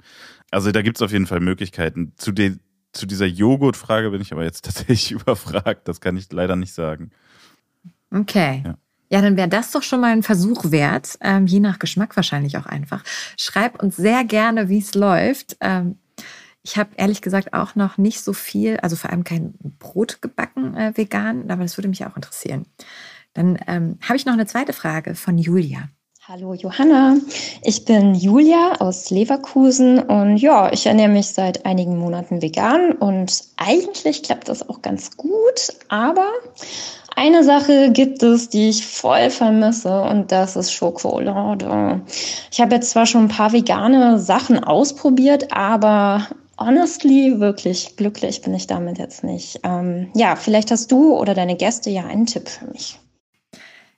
[0.49, 2.13] Also da gibt es auf jeden Fall Möglichkeiten.
[2.15, 2.57] Zu, de,
[2.91, 5.87] zu dieser Joghurtfrage bin ich aber jetzt tatsächlich überfragt.
[5.87, 7.11] Das kann ich leider nicht sagen.
[8.11, 8.63] Okay.
[8.65, 8.77] Ja.
[9.09, 12.57] Ja, dann wäre das doch schon mal ein Versuch wert, ähm, je nach Geschmack wahrscheinlich
[12.57, 13.03] auch einfach.
[13.37, 15.57] Schreib uns sehr gerne, wie es läuft.
[15.61, 15.97] Ähm,
[16.61, 20.75] ich habe ehrlich gesagt auch noch nicht so viel, also vor allem kein Brot gebacken
[20.75, 22.65] äh, vegan, aber das würde mich auch interessieren.
[23.33, 25.89] Dann ähm, habe ich noch eine zweite Frage von Julia.
[26.31, 27.17] Hallo Johanna,
[27.63, 33.45] ich bin Julia aus Leverkusen und ja, ich ernähre mich seit einigen Monaten vegan und
[33.57, 36.27] eigentlich klappt das auch ganz gut, aber
[37.15, 42.01] eine Sache gibt es, die ich voll vermisse und das ist Schokolade.
[42.51, 46.27] Ich habe jetzt zwar schon ein paar vegane Sachen ausprobiert, aber
[46.59, 49.61] honestly, wirklich glücklich bin ich damit jetzt nicht.
[49.63, 52.99] Ähm, ja, vielleicht hast du oder deine Gäste ja einen Tipp für mich.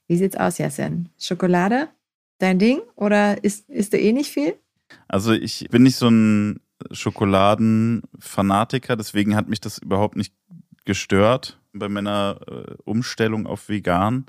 [0.07, 1.09] Wie sieht's aus, Jasin?
[1.19, 1.89] Schokolade?
[2.41, 2.81] Dein Ding?
[2.95, 4.55] Oder isst, isst du eh nicht viel?
[5.07, 10.33] Also ich bin nicht so ein Schokoladenfanatiker, deswegen hat mich das überhaupt nicht
[10.83, 14.25] gestört bei meiner äh, Umstellung auf vegan.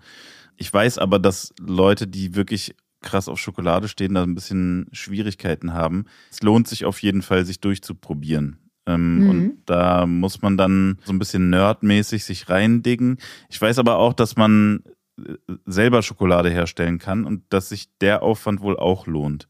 [0.56, 5.72] Ich weiß aber, dass Leute, die wirklich krass auf Schokolade stehen, da ein bisschen Schwierigkeiten
[5.72, 6.04] haben.
[6.30, 8.58] Es lohnt sich auf jeden Fall, sich durchzuprobieren.
[8.86, 9.30] Ähm, mhm.
[9.30, 13.16] Und da muss man dann so ein bisschen nerdmäßig sich reindicken.
[13.48, 14.84] Ich weiß aber auch, dass man
[15.66, 19.48] selber Schokolade herstellen kann und dass sich der Aufwand wohl auch lohnt.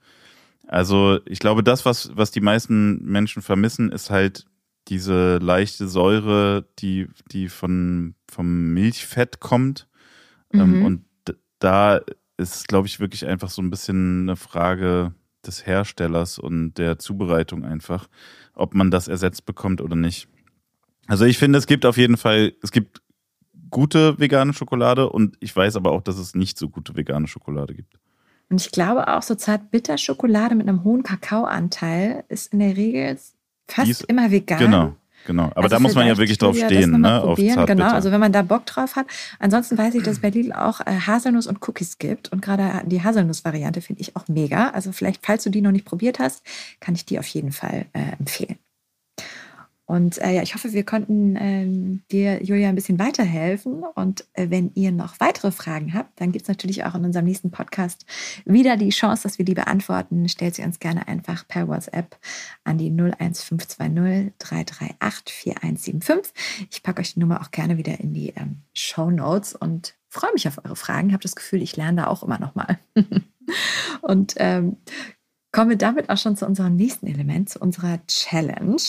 [0.67, 4.47] Also ich glaube, das, was, was die meisten Menschen vermissen, ist halt
[4.89, 9.89] diese leichte Säure, die, die von, vom Milchfett kommt.
[10.53, 10.85] Ähm, mhm.
[10.85, 11.05] und
[11.59, 12.01] da
[12.37, 15.15] ist, glaube ich, wirklich einfach so ein bisschen eine Frage
[15.47, 18.09] des Herstellers und der Zubereitung einfach,
[18.55, 20.29] ob man das ersetzt bekommt oder nicht.
[21.07, 23.02] Also ich finde, es gibt auf jeden Fall, es gibt
[23.73, 27.75] gute vegane Schokolade und ich weiß aber auch, dass es nicht so gute vegane Schokolade
[27.75, 27.99] gibt.
[28.49, 33.19] Und ich glaube auch, so Zartbitterschokolade mit einem hohen Kakaoanteil ist in der Regel
[33.67, 34.59] fast ist, immer vegan.
[34.59, 34.95] Genau.
[35.25, 37.23] Genau, aber also da muss man ja wirklich drauf stehen, ne?
[37.23, 39.07] Auf genau, also wenn man da Bock drauf hat.
[39.39, 42.33] Ansonsten weiß ich, dass bei Lidl auch äh, Haselnuss und Cookies gibt.
[42.33, 44.71] Und gerade die Haselnuss-Variante finde ich auch mega.
[44.71, 46.43] Also vielleicht, falls du die noch nicht probiert hast,
[46.81, 48.59] kann ich die auf jeden Fall äh, empfehlen.
[49.93, 53.85] Und äh, ja, ich hoffe, wir konnten ähm, dir, Julia, ein bisschen weiterhelfen.
[53.95, 57.27] Und äh, wenn ihr noch weitere Fragen habt, dann gibt es natürlich auch in unserem
[57.27, 58.07] nächsten Podcast
[58.47, 60.31] wieder die Chance, dass wir die beantworten.
[60.31, 62.17] Stellt sie uns gerne einfach per WhatsApp
[62.65, 66.33] an die 01520 338 4175.
[66.71, 70.33] Ich packe euch die Nummer auch gerne wieder in die ähm, Show Notes und freue
[70.33, 71.09] mich auf eure Fragen.
[71.09, 72.79] Ich habe das Gefühl, ich lerne da auch immer noch mal.
[74.01, 74.79] und ähm,
[75.53, 78.81] komme damit auch schon zu unserem nächsten Element, zu unserer Challenge.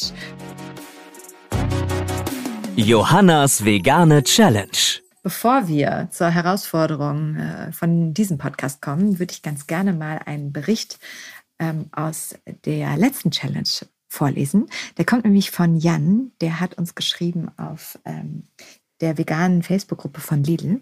[2.76, 5.02] Johannas vegane Challenge.
[5.22, 10.52] Bevor wir zur Herausforderung äh, von diesem Podcast kommen, würde ich ganz gerne mal einen
[10.52, 11.00] Bericht
[11.60, 13.70] ähm, aus der letzten Challenge
[14.10, 14.68] vorlesen.
[14.98, 18.48] Der kommt nämlich von Jan, der hat uns geschrieben auf ähm,
[19.02, 20.82] der veganen Facebook-Gruppe von Lidl.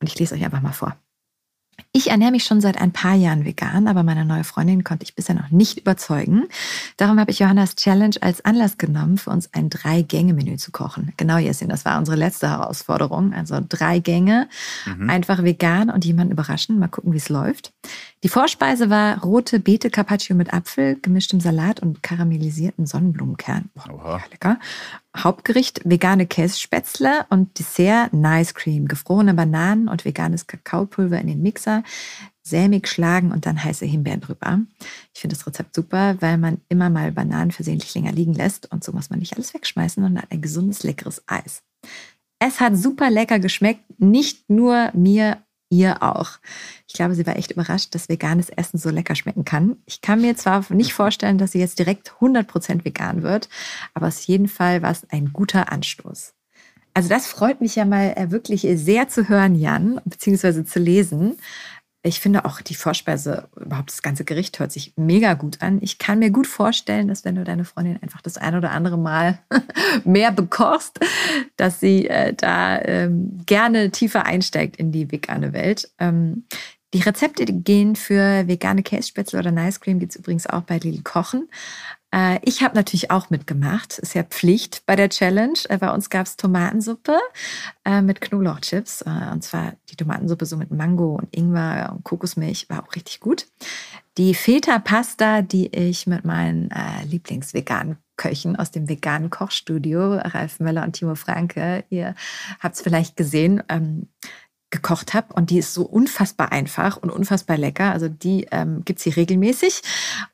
[0.00, 0.96] Und ich lese euch einfach mal vor.
[1.92, 5.14] Ich ernähre mich schon seit ein paar Jahren vegan, aber meine neue Freundin konnte ich
[5.14, 6.44] bisher noch nicht überzeugen.
[6.96, 11.12] Darum habe ich Johannas Challenge als Anlass genommen, für uns ein Drei-Gänge-Menü zu kochen.
[11.16, 13.32] Genau, Jessin, das war unsere letzte Herausforderung.
[13.32, 14.48] Also drei Gänge,
[14.86, 15.08] mhm.
[15.08, 16.78] einfach vegan und jemanden überraschen.
[16.78, 17.72] Mal gucken, wie es läuft.
[18.22, 23.70] Die Vorspeise war rote Beete Carpaccio mit Apfel, gemischtem Salat und karamellisierten Sonnenblumenkern.
[23.74, 24.58] Boah, lecker.
[25.24, 28.88] Hauptgericht vegane Kässpätzle und Dessert Nice Cream.
[28.88, 31.82] Gefrorene Bananen und veganes Kakaopulver in den Mixer,
[32.42, 34.60] sämig schlagen und dann heiße Himbeeren drüber.
[35.14, 38.84] Ich finde das Rezept super, weil man immer mal Bananen versehentlich länger liegen lässt und
[38.84, 41.62] so muss man nicht alles wegschmeißen und hat ein gesundes, leckeres Eis.
[42.38, 46.38] Es hat super lecker geschmeckt, nicht nur mir ihr auch.
[46.86, 49.76] Ich glaube, sie war echt überrascht, dass veganes Essen so lecker schmecken kann.
[49.86, 53.48] Ich kann mir zwar nicht vorstellen, dass sie jetzt direkt 100% vegan wird,
[53.94, 56.34] aber auf jeden Fall war es ein guter Anstoß.
[56.94, 61.38] Also das freut mich ja mal äh, wirklich sehr zu hören, Jan, beziehungsweise zu lesen.
[62.02, 65.78] Ich finde auch die Vorspeise, überhaupt das ganze Gericht hört sich mega gut an.
[65.82, 68.96] Ich kann mir gut vorstellen, dass wenn du deine Freundin einfach das ein oder andere
[68.96, 69.40] Mal
[70.04, 71.00] mehr bekochst,
[71.56, 75.90] dass sie äh, da ähm, gerne tiefer einsteigt in die vegane Welt.
[75.98, 76.44] Ähm,
[76.94, 81.02] die Rezepte gehen für vegane Kässpätzle oder Nice Cream gibt es übrigens auch bei Lili
[81.02, 81.48] Kochen.
[82.14, 83.98] Äh, ich habe natürlich auch mitgemacht.
[83.98, 85.58] Ist ja Pflicht bei der Challenge.
[85.68, 87.18] Äh, bei uns gab es Tomatensuppe
[87.84, 89.02] äh, mit Knoblauchchips.
[89.02, 92.68] Und zwar die Tomatensuppe so mit Mango und Ingwer und Kokosmilch.
[92.68, 93.46] War auch richtig gut.
[94.16, 96.70] Die Feta-Pasta, die ich mit meinen
[97.04, 101.84] Lieblingsveganen Köchen aus dem veganen Kochstudio, Ralf Möller und Timo Franke.
[101.88, 102.16] Ihr
[102.58, 103.62] habt es vielleicht gesehen.
[103.68, 104.08] Ähm,
[104.70, 107.92] gekocht habe und die ist so unfassbar einfach und unfassbar lecker.
[107.92, 109.82] Also die ähm, gibt es hier regelmäßig.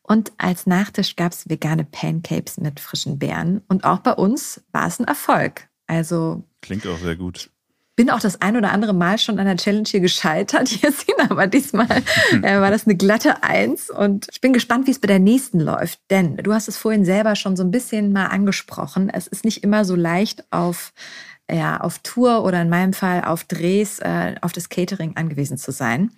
[0.03, 3.63] Und als Nachtisch gab es vegane Pancakes mit frischen Beeren.
[3.69, 5.69] Und auch bei uns war es ein Erfolg.
[5.87, 7.51] Also klingt auch sehr gut.
[7.97, 11.47] Bin auch das ein oder andere Mal schon an der Challenge hier gescheitert, Jessin, aber
[11.47, 11.87] diesmal
[12.43, 13.89] äh, war das eine glatte Eins.
[13.89, 16.01] Und ich bin gespannt, wie es bei der nächsten läuft.
[16.11, 19.11] Denn du hast es vorhin selber schon so ein bisschen mal angesprochen.
[19.11, 20.93] Es ist nicht immer so leicht auf
[21.51, 25.73] ja, auf Tour oder in meinem Fall auf Drehs, äh, auf das Catering angewiesen zu
[25.73, 26.11] sein.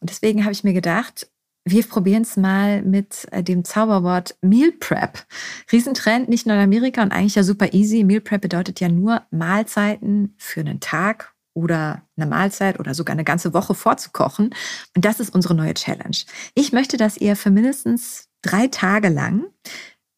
[0.00, 1.28] Und deswegen habe ich mir gedacht,
[1.66, 5.26] wir probieren es mal mit äh, dem Zauberwort Meal Prep.
[5.70, 8.04] Riesentrend, nicht nur in Amerika und eigentlich ja super easy.
[8.04, 13.24] Meal Prep bedeutet ja nur Mahlzeiten für einen Tag oder eine Mahlzeit oder sogar eine
[13.24, 14.54] ganze Woche vorzukochen.
[14.96, 16.16] Und das ist unsere neue Challenge.
[16.54, 19.44] Ich möchte, dass ihr für mindestens drei Tage lang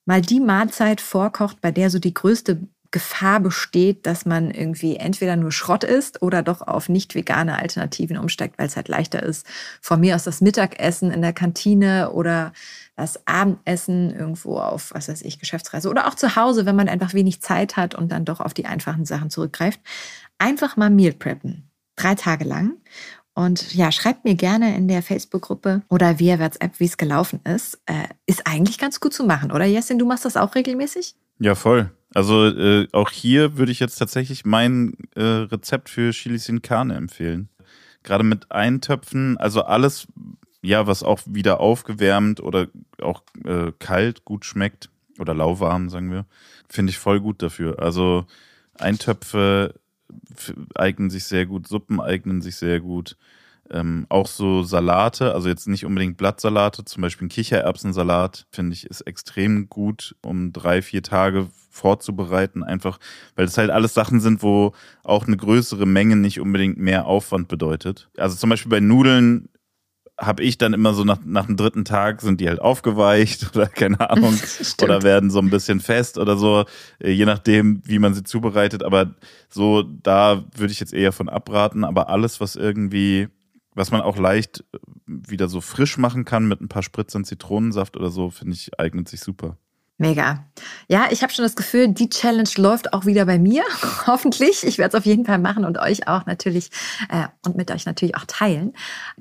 [0.07, 2.61] mal die Mahlzeit vorkocht, bei der so die größte
[2.93, 8.19] Gefahr besteht, dass man irgendwie entweder nur Schrott isst oder doch auf nicht vegane Alternativen
[8.19, 9.47] umsteigt, weil es halt leichter ist.
[9.81, 12.53] Von mir aus das Mittagessen in der Kantine oder
[12.95, 17.15] das Abendessen irgendwo auf, was weiß ich, Geschäftsreise oder auch zu Hause, wenn man einfach
[17.15, 19.81] wenig Zeit hat und dann doch auf die einfachen Sachen zurückgreift.
[20.39, 21.71] Einfach mal Meal preppen.
[21.97, 22.75] Drei Tage lang.
[23.35, 27.81] Und ja, schreibt mir gerne in der Facebook-Gruppe oder via WhatsApp, wie es gelaufen ist.
[27.87, 29.99] Äh, ist eigentlich ganz gut zu machen, oder Jessin?
[29.99, 31.15] Du machst das auch regelmäßig?
[31.39, 31.91] Ja, voll.
[32.15, 36.95] Also äh, auch hier würde ich jetzt tatsächlich mein äh, Rezept für Chili sin Carne
[36.95, 37.49] empfehlen.
[38.03, 40.09] Gerade mit Eintöpfen, also alles,
[40.61, 42.69] ja, was auch wieder aufgewärmt oder
[43.01, 46.27] auch äh, kalt gut schmeckt oder lauwarm, sagen wir,
[46.69, 47.79] finde ich voll gut dafür.
[47.81, 48.27] Also
[48.79, 49.75] Eintöpfe
[50.75, 53.17] eignen sich sehr gut, Suppen eignen sich sehr gut.
[53.73, 58.87] Ähm, auch so Salate, also jetzt nicht unbedingt Blattsalate, zum Beispiel ein Kichererbsensalat, finde ich,
[58.87, 62.99] ist extrem gut, um drei, vier Tage vorzubereiten, einfach
[63.35, 67.49] weil es halt alles Sachen sind, wo auch eine größere Menge nicht unbedingt mehr Aufwand
[67.49, 68.11] bedeutet.
[68.19, 69.49] Also zum Beispiel bei Nudeln
[70.19, 73.67] habe ich dann immer so nach, nach dem dritten Tag sind die halt aufgeweicht oder
[73.67, 74.39] keine Ahnung
[74.83, 76.65] oder werden so ein bisschen fest oder so,
[77.01, 78.83] äh, je nachdem, wie man sie zubereitet.
[78.83, 79.15] Aber
[79.49, 81.85] so, da würde ich jetzt eher von abraten.
[81.85, 83.29] Aber alles, was irgendwie
[83.75, 87.97] was man auch leicht äh, wieder so frisch machen kann mit ein paar Spritzern Zitronensaft
[87.97, 89.59] oder so, finde ich, eignet sich super.
[90.03, 90.45] Mega.
[90.89, 93.63] Ja, ich habe schon das Gefühl, die Challenge läuft auch wieder bei mir.
[94.07, 94.65] Hoffentlich.
[94.67, 96.71] Ich werde es auf jeden Fall machen und euch auch natürlich
[97.09, 98.73] äh, und mit euch natürlich auch teilen.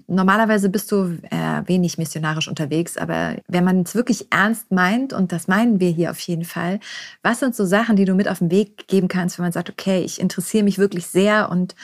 [0.07, 5.31] Normalerweise bist du äh, wenig missionarisch unterwegs, aber wenn man es wirklich ernst meint, und
[5.31, 6.79] das meinen wir hier auf jeden Fall,
[7.21, 9.69] was sind so Sachen, die du mit auf den Weg geben kannst, wenn man sagt,
[9.69, 11.75] okay, ich interessiere mich wirklich sehr und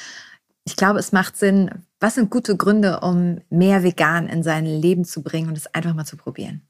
[0.63, 1.69] ich glaube, es macht Sinn.
[1.99, 5.95] Was sind gute Gründe, um mehr vegan in sein Leben zu bringen und es einfach
[5.95, 6.67] mal zu probieren?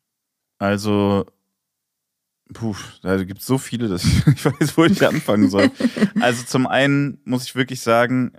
[0.57, 1.25] Also,
[2.53, 5.69] puh, da gibt es so viele, dass ich, ich weiß, wo ich anfangen soll.
[6.21, 8.33] also zum einen muss ich wirklich sagen,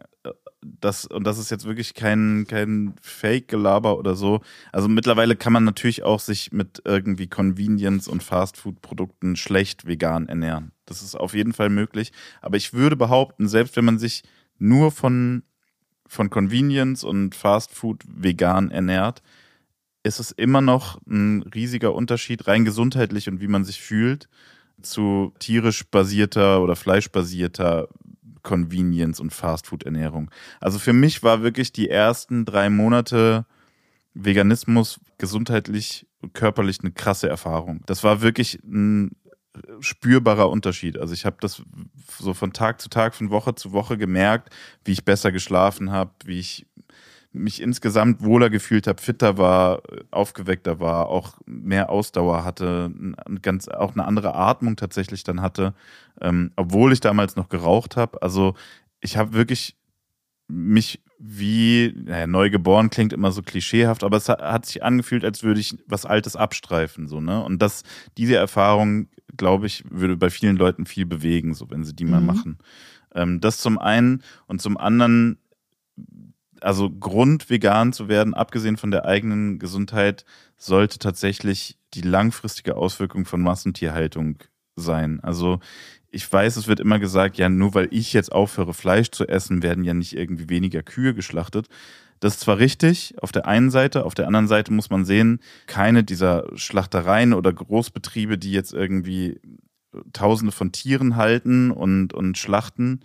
[0.62, 4.40] das, und das ist jetzt wirklich kein, kein Fake-Gelaber oder so.
[4.72, 10.72] Also mittlerweile kann man natürlich auch sich mit irgendwie Convenience- und Fastfood-Produkten schlecht vegan ernähren.
[10.84, 12.12] Das ist auf jeden Fall möglich.
[12.40, 14.24] Aber ich würde behaupten, selbst wenn man sich
[14.58, 15.42] nur von
[16.08, 19.22] von Convenience und Fast Food vegan ernährt,
[20.02, 24.28] ist es immer noch ein riesiger Unterschied, rein gesundheitlich und wie man sich fühlt,
[24.80, 27.88] zu tierisch basierter oder fleischbasierter
[28.42, 30.30] Convenience und Fastfood-Ernährung.
[30.60, 33.44] Also für mich war wirklich die ersten drei Monate
[34.14, 37.82] Veganismus gesundheitlich und körperlich eine krasse Erfahrung.
[37.86, 39.10] Das war wirklich ein
[39.80, 40.98] spürbarer Unterschied.
[40.98, 41.62] Also ich habe das
[42.18, 44.54] so von Tag zu Tag, von Woche zu Woche gemerkt,
[44.84, 46.66] wie ich besser geschlafen habe, wie ich
[47.32, 52.90] mich insgesamt wohler gefühlt habe, fitter war, aufgeweckter war, auch mehr Ausdauer hatte,
[53.42, 55.74] ganz auch eine andere Atmung tatsächlich dann hatte,
[56.20, 58.22] ähm, obwohl ich damals noch geraucht habe.
[58.22, 58.54] Also
[59.00, 59.77] ich habe wirklich
[60.48, 65.42] mich wie, naja, neu geboren klingt immer so klischeehaft, aber es hat sich angefühlt, als
[65.42, 67.42] würde ich was Altes abstreifen, so, ne?
[67.42, 67.82] Und das,
[68.16, 72.10] diese Erfahrung, glaube ich, würde bei vielen Leuten viel bewegen, so, wenn sie die mhm.
[72.12, 72.58] mal machen.
[73.14, 75.38] Ähm, das zum einen und zum anderen,
[76.60, 80.24] also Grund, vegan zu werden, abgesehen von der eigenen Gesundheit,
[80.56, 84.38] sollte tatsächlich die langfristige Auswirkung von Massentierhaltung
[84.76, 85.18] sein.
[85.20, 85.58] Also
[86.10, 89.62] ich weiß, es wird immer gesagt, ja, nur weil ich jetzt aufhöre, Fleisch zu essen,
[89.62, 91.68] werden ja nicht irgendwie weniger Kühe geschlachtet.
[92.20, 95.40] Das ist zwar richtig auf der einen Seite, auf der anderen Seite muss man sehen,
[95.66, 99.40] keine dieser Schlachtereien oder Großbetriebe, die jetzt irgendwie
[100.12, 103.00] Tausende von Tieren halten und, und schlachten,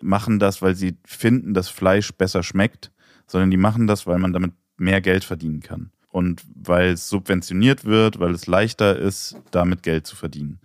[0.00, 2.90] machen das, weil sie finden, dass Fleisch besser schmeckt,
[3.26, 5.90] sondern die machen das, weil man damit mehr Geld verdienen kann.
[6.08, 10.60] Und weil es subventioniert wird, weil es leichter ist, damit Geld zu verdienen.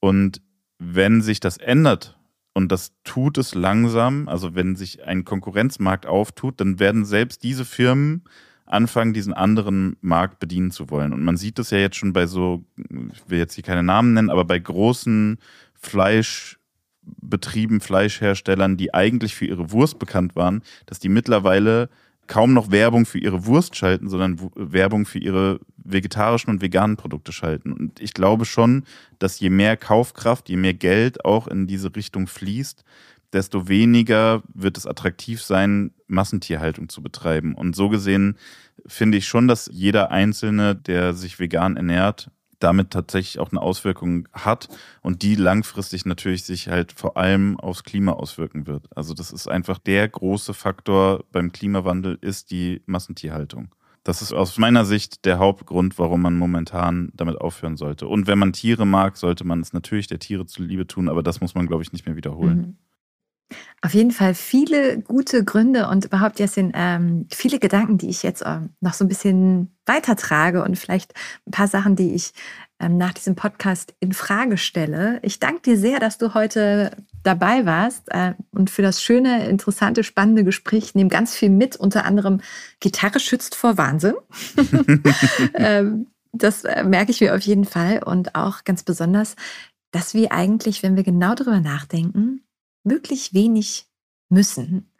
[0.00, 0.40] Und
[0.84, 2.16] wenn sich das ändert,
[2.54, 7.64] und das tut es langsam, also wenn sich ein Konkurrenzmarkt auftut, dann werden selbst diese
[7.64, 8.24] Firmen
[8.66, 11.12] anfangen, diesen anderen Markt bedienen zu wollen.
[11.12, 14.12] Und man sieht das ja jetzt schon bei so, ich will jetzt hier keine Namen
[14.12, 15.38] nennen, aber bei großen
[15.74, 21.88] Fleischbetrieben, Fleischherstellern, die eigentlich für ihre Wurst bekannt waren, dass die mittlerweile
[22.26, 27.32] kaum noch Werbung für ihre Wurst schalten, sondern Werbung für ihre vegetarischen und veganen Produkte
[27.32, 27.72] schalten.
[27.72, 28.84] Und ich glaube schon,
[29.18, 32.84] dass je mehr Kaufkraft, je mehr Geld auch in diese Richtung fließt,
[33.32, 37.54] desto weniger wird es attraktiv sein, Massentierhaltung zu betreiben.
[37.54, 38.36] Und so gesehen
[38.86, 42.30] finde ich schon, dass jeder Einzelne, der sich vegan ernährt,
[42.62, 44.68] damit tatsächlich auch eine Auswirkung hat
[45.02, 48.86] und die langfristig natürlich sich halt vor allem aufs Klima auswirken wird.
[48.96, 53.68] Also das ist einfach der große Faktor beim Klimawandel ist die Massentierhaltung.
[54.04, 58.08] Das ist aus meiner Sicht der Hauptgrund, warum man momentan damit aufhören sollte.
[58.08, 61.40] Und wenn man Tiere mag, sollte man es natürlich der Tiere zuliebe tun, aber das
[61.40, 62.58] muss man, glaube ich, nicht mehr wiederholen.
[62.58, 62.76] Mhm.
[63.80, 68.42] Auf jeden Fall viele gute Gründe und überhaupt, Jessin, ähm, viele Gedanken, die ich jetzt
[68.46, 71.12] ähm, noch so ein bisschen weitertrage und vielleicht
[71.46, 72.32] ein paar Sachen, die ich
[72.78, 75.18] ähm, nach diesem Podcast in Frage stelle.
[75.22, 80.04] Ich danke dir sehr, dass du heute dabei warst äh, und für das schöne, interessante,
[80.04, 80.84] spannende Gespräch.
[80.84, 82.40] Ich nehme ganz viel mit, unter anderem
[82.80, 84.14] Gitarre schützt vor Wahnsinn.
[85.54, 89.36] Ähm, das äh, merke ich mir auf jeden Fall und auch ganz besonders,
[89.90, 92.42] dass wir eigentlich, wenn wir genau darüber nachdenken,
[92.84, 93.86] wirklich wenig
[94.28, 94.90] müssen,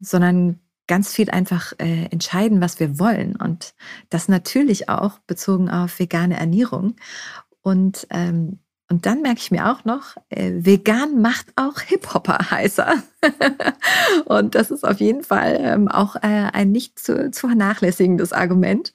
[0.00, 3.36] sondern ganz viel einfach äh, entscheiden, was wir wollen.
[3.36, 3.74] Und
[4.10, 6.96] das natürlich auch bezogen auf vegane Ernährung.
[7.62, 8.58] Und, ähm,
[8.90, 13.02] und dann merke ich mir auch noch, äh, vegan macht auch Hip-Hopper heißer.
[14.26, 18.92] und das ist auf jeden Fall ähm, auch äh, ein nicht zu, zu vernachlässigendes Argument.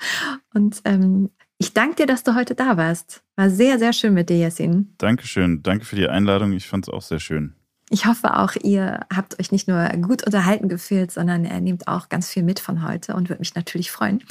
[0.53, 3.23] Und ähm, ich danke dir, dass du heute da warst.
[3.35, 4.93] War sehr, sehr schön mit dir, Yasin.
[4.99, 5.63] Dankeschön.
[5.63, 6.51] Danke für die Einladung.
[6.51, 7.55] Ich fand es auch sehr schön.
[7.89, 12.09] Ich hoffe auch, ihr habt euch nicht nur gut unterhalten gefühlt, sondern ihr nehmt auch
[12.09, 14.23] ganz viel mit von heute und würde mich natürlich freuen,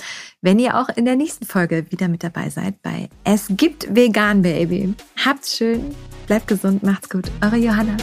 [0.43, 4.43] wenn ihr auch in der nächsten Folge wieder mit dabei seid bei Es gibt Vegan
[4.43, 4.95] Baby.
[5.25, 5.95] Habt's schön,
[6.27, 7.31] bleibt gesund, macht's gut.
[7.43, 7.97] Eure Johanna.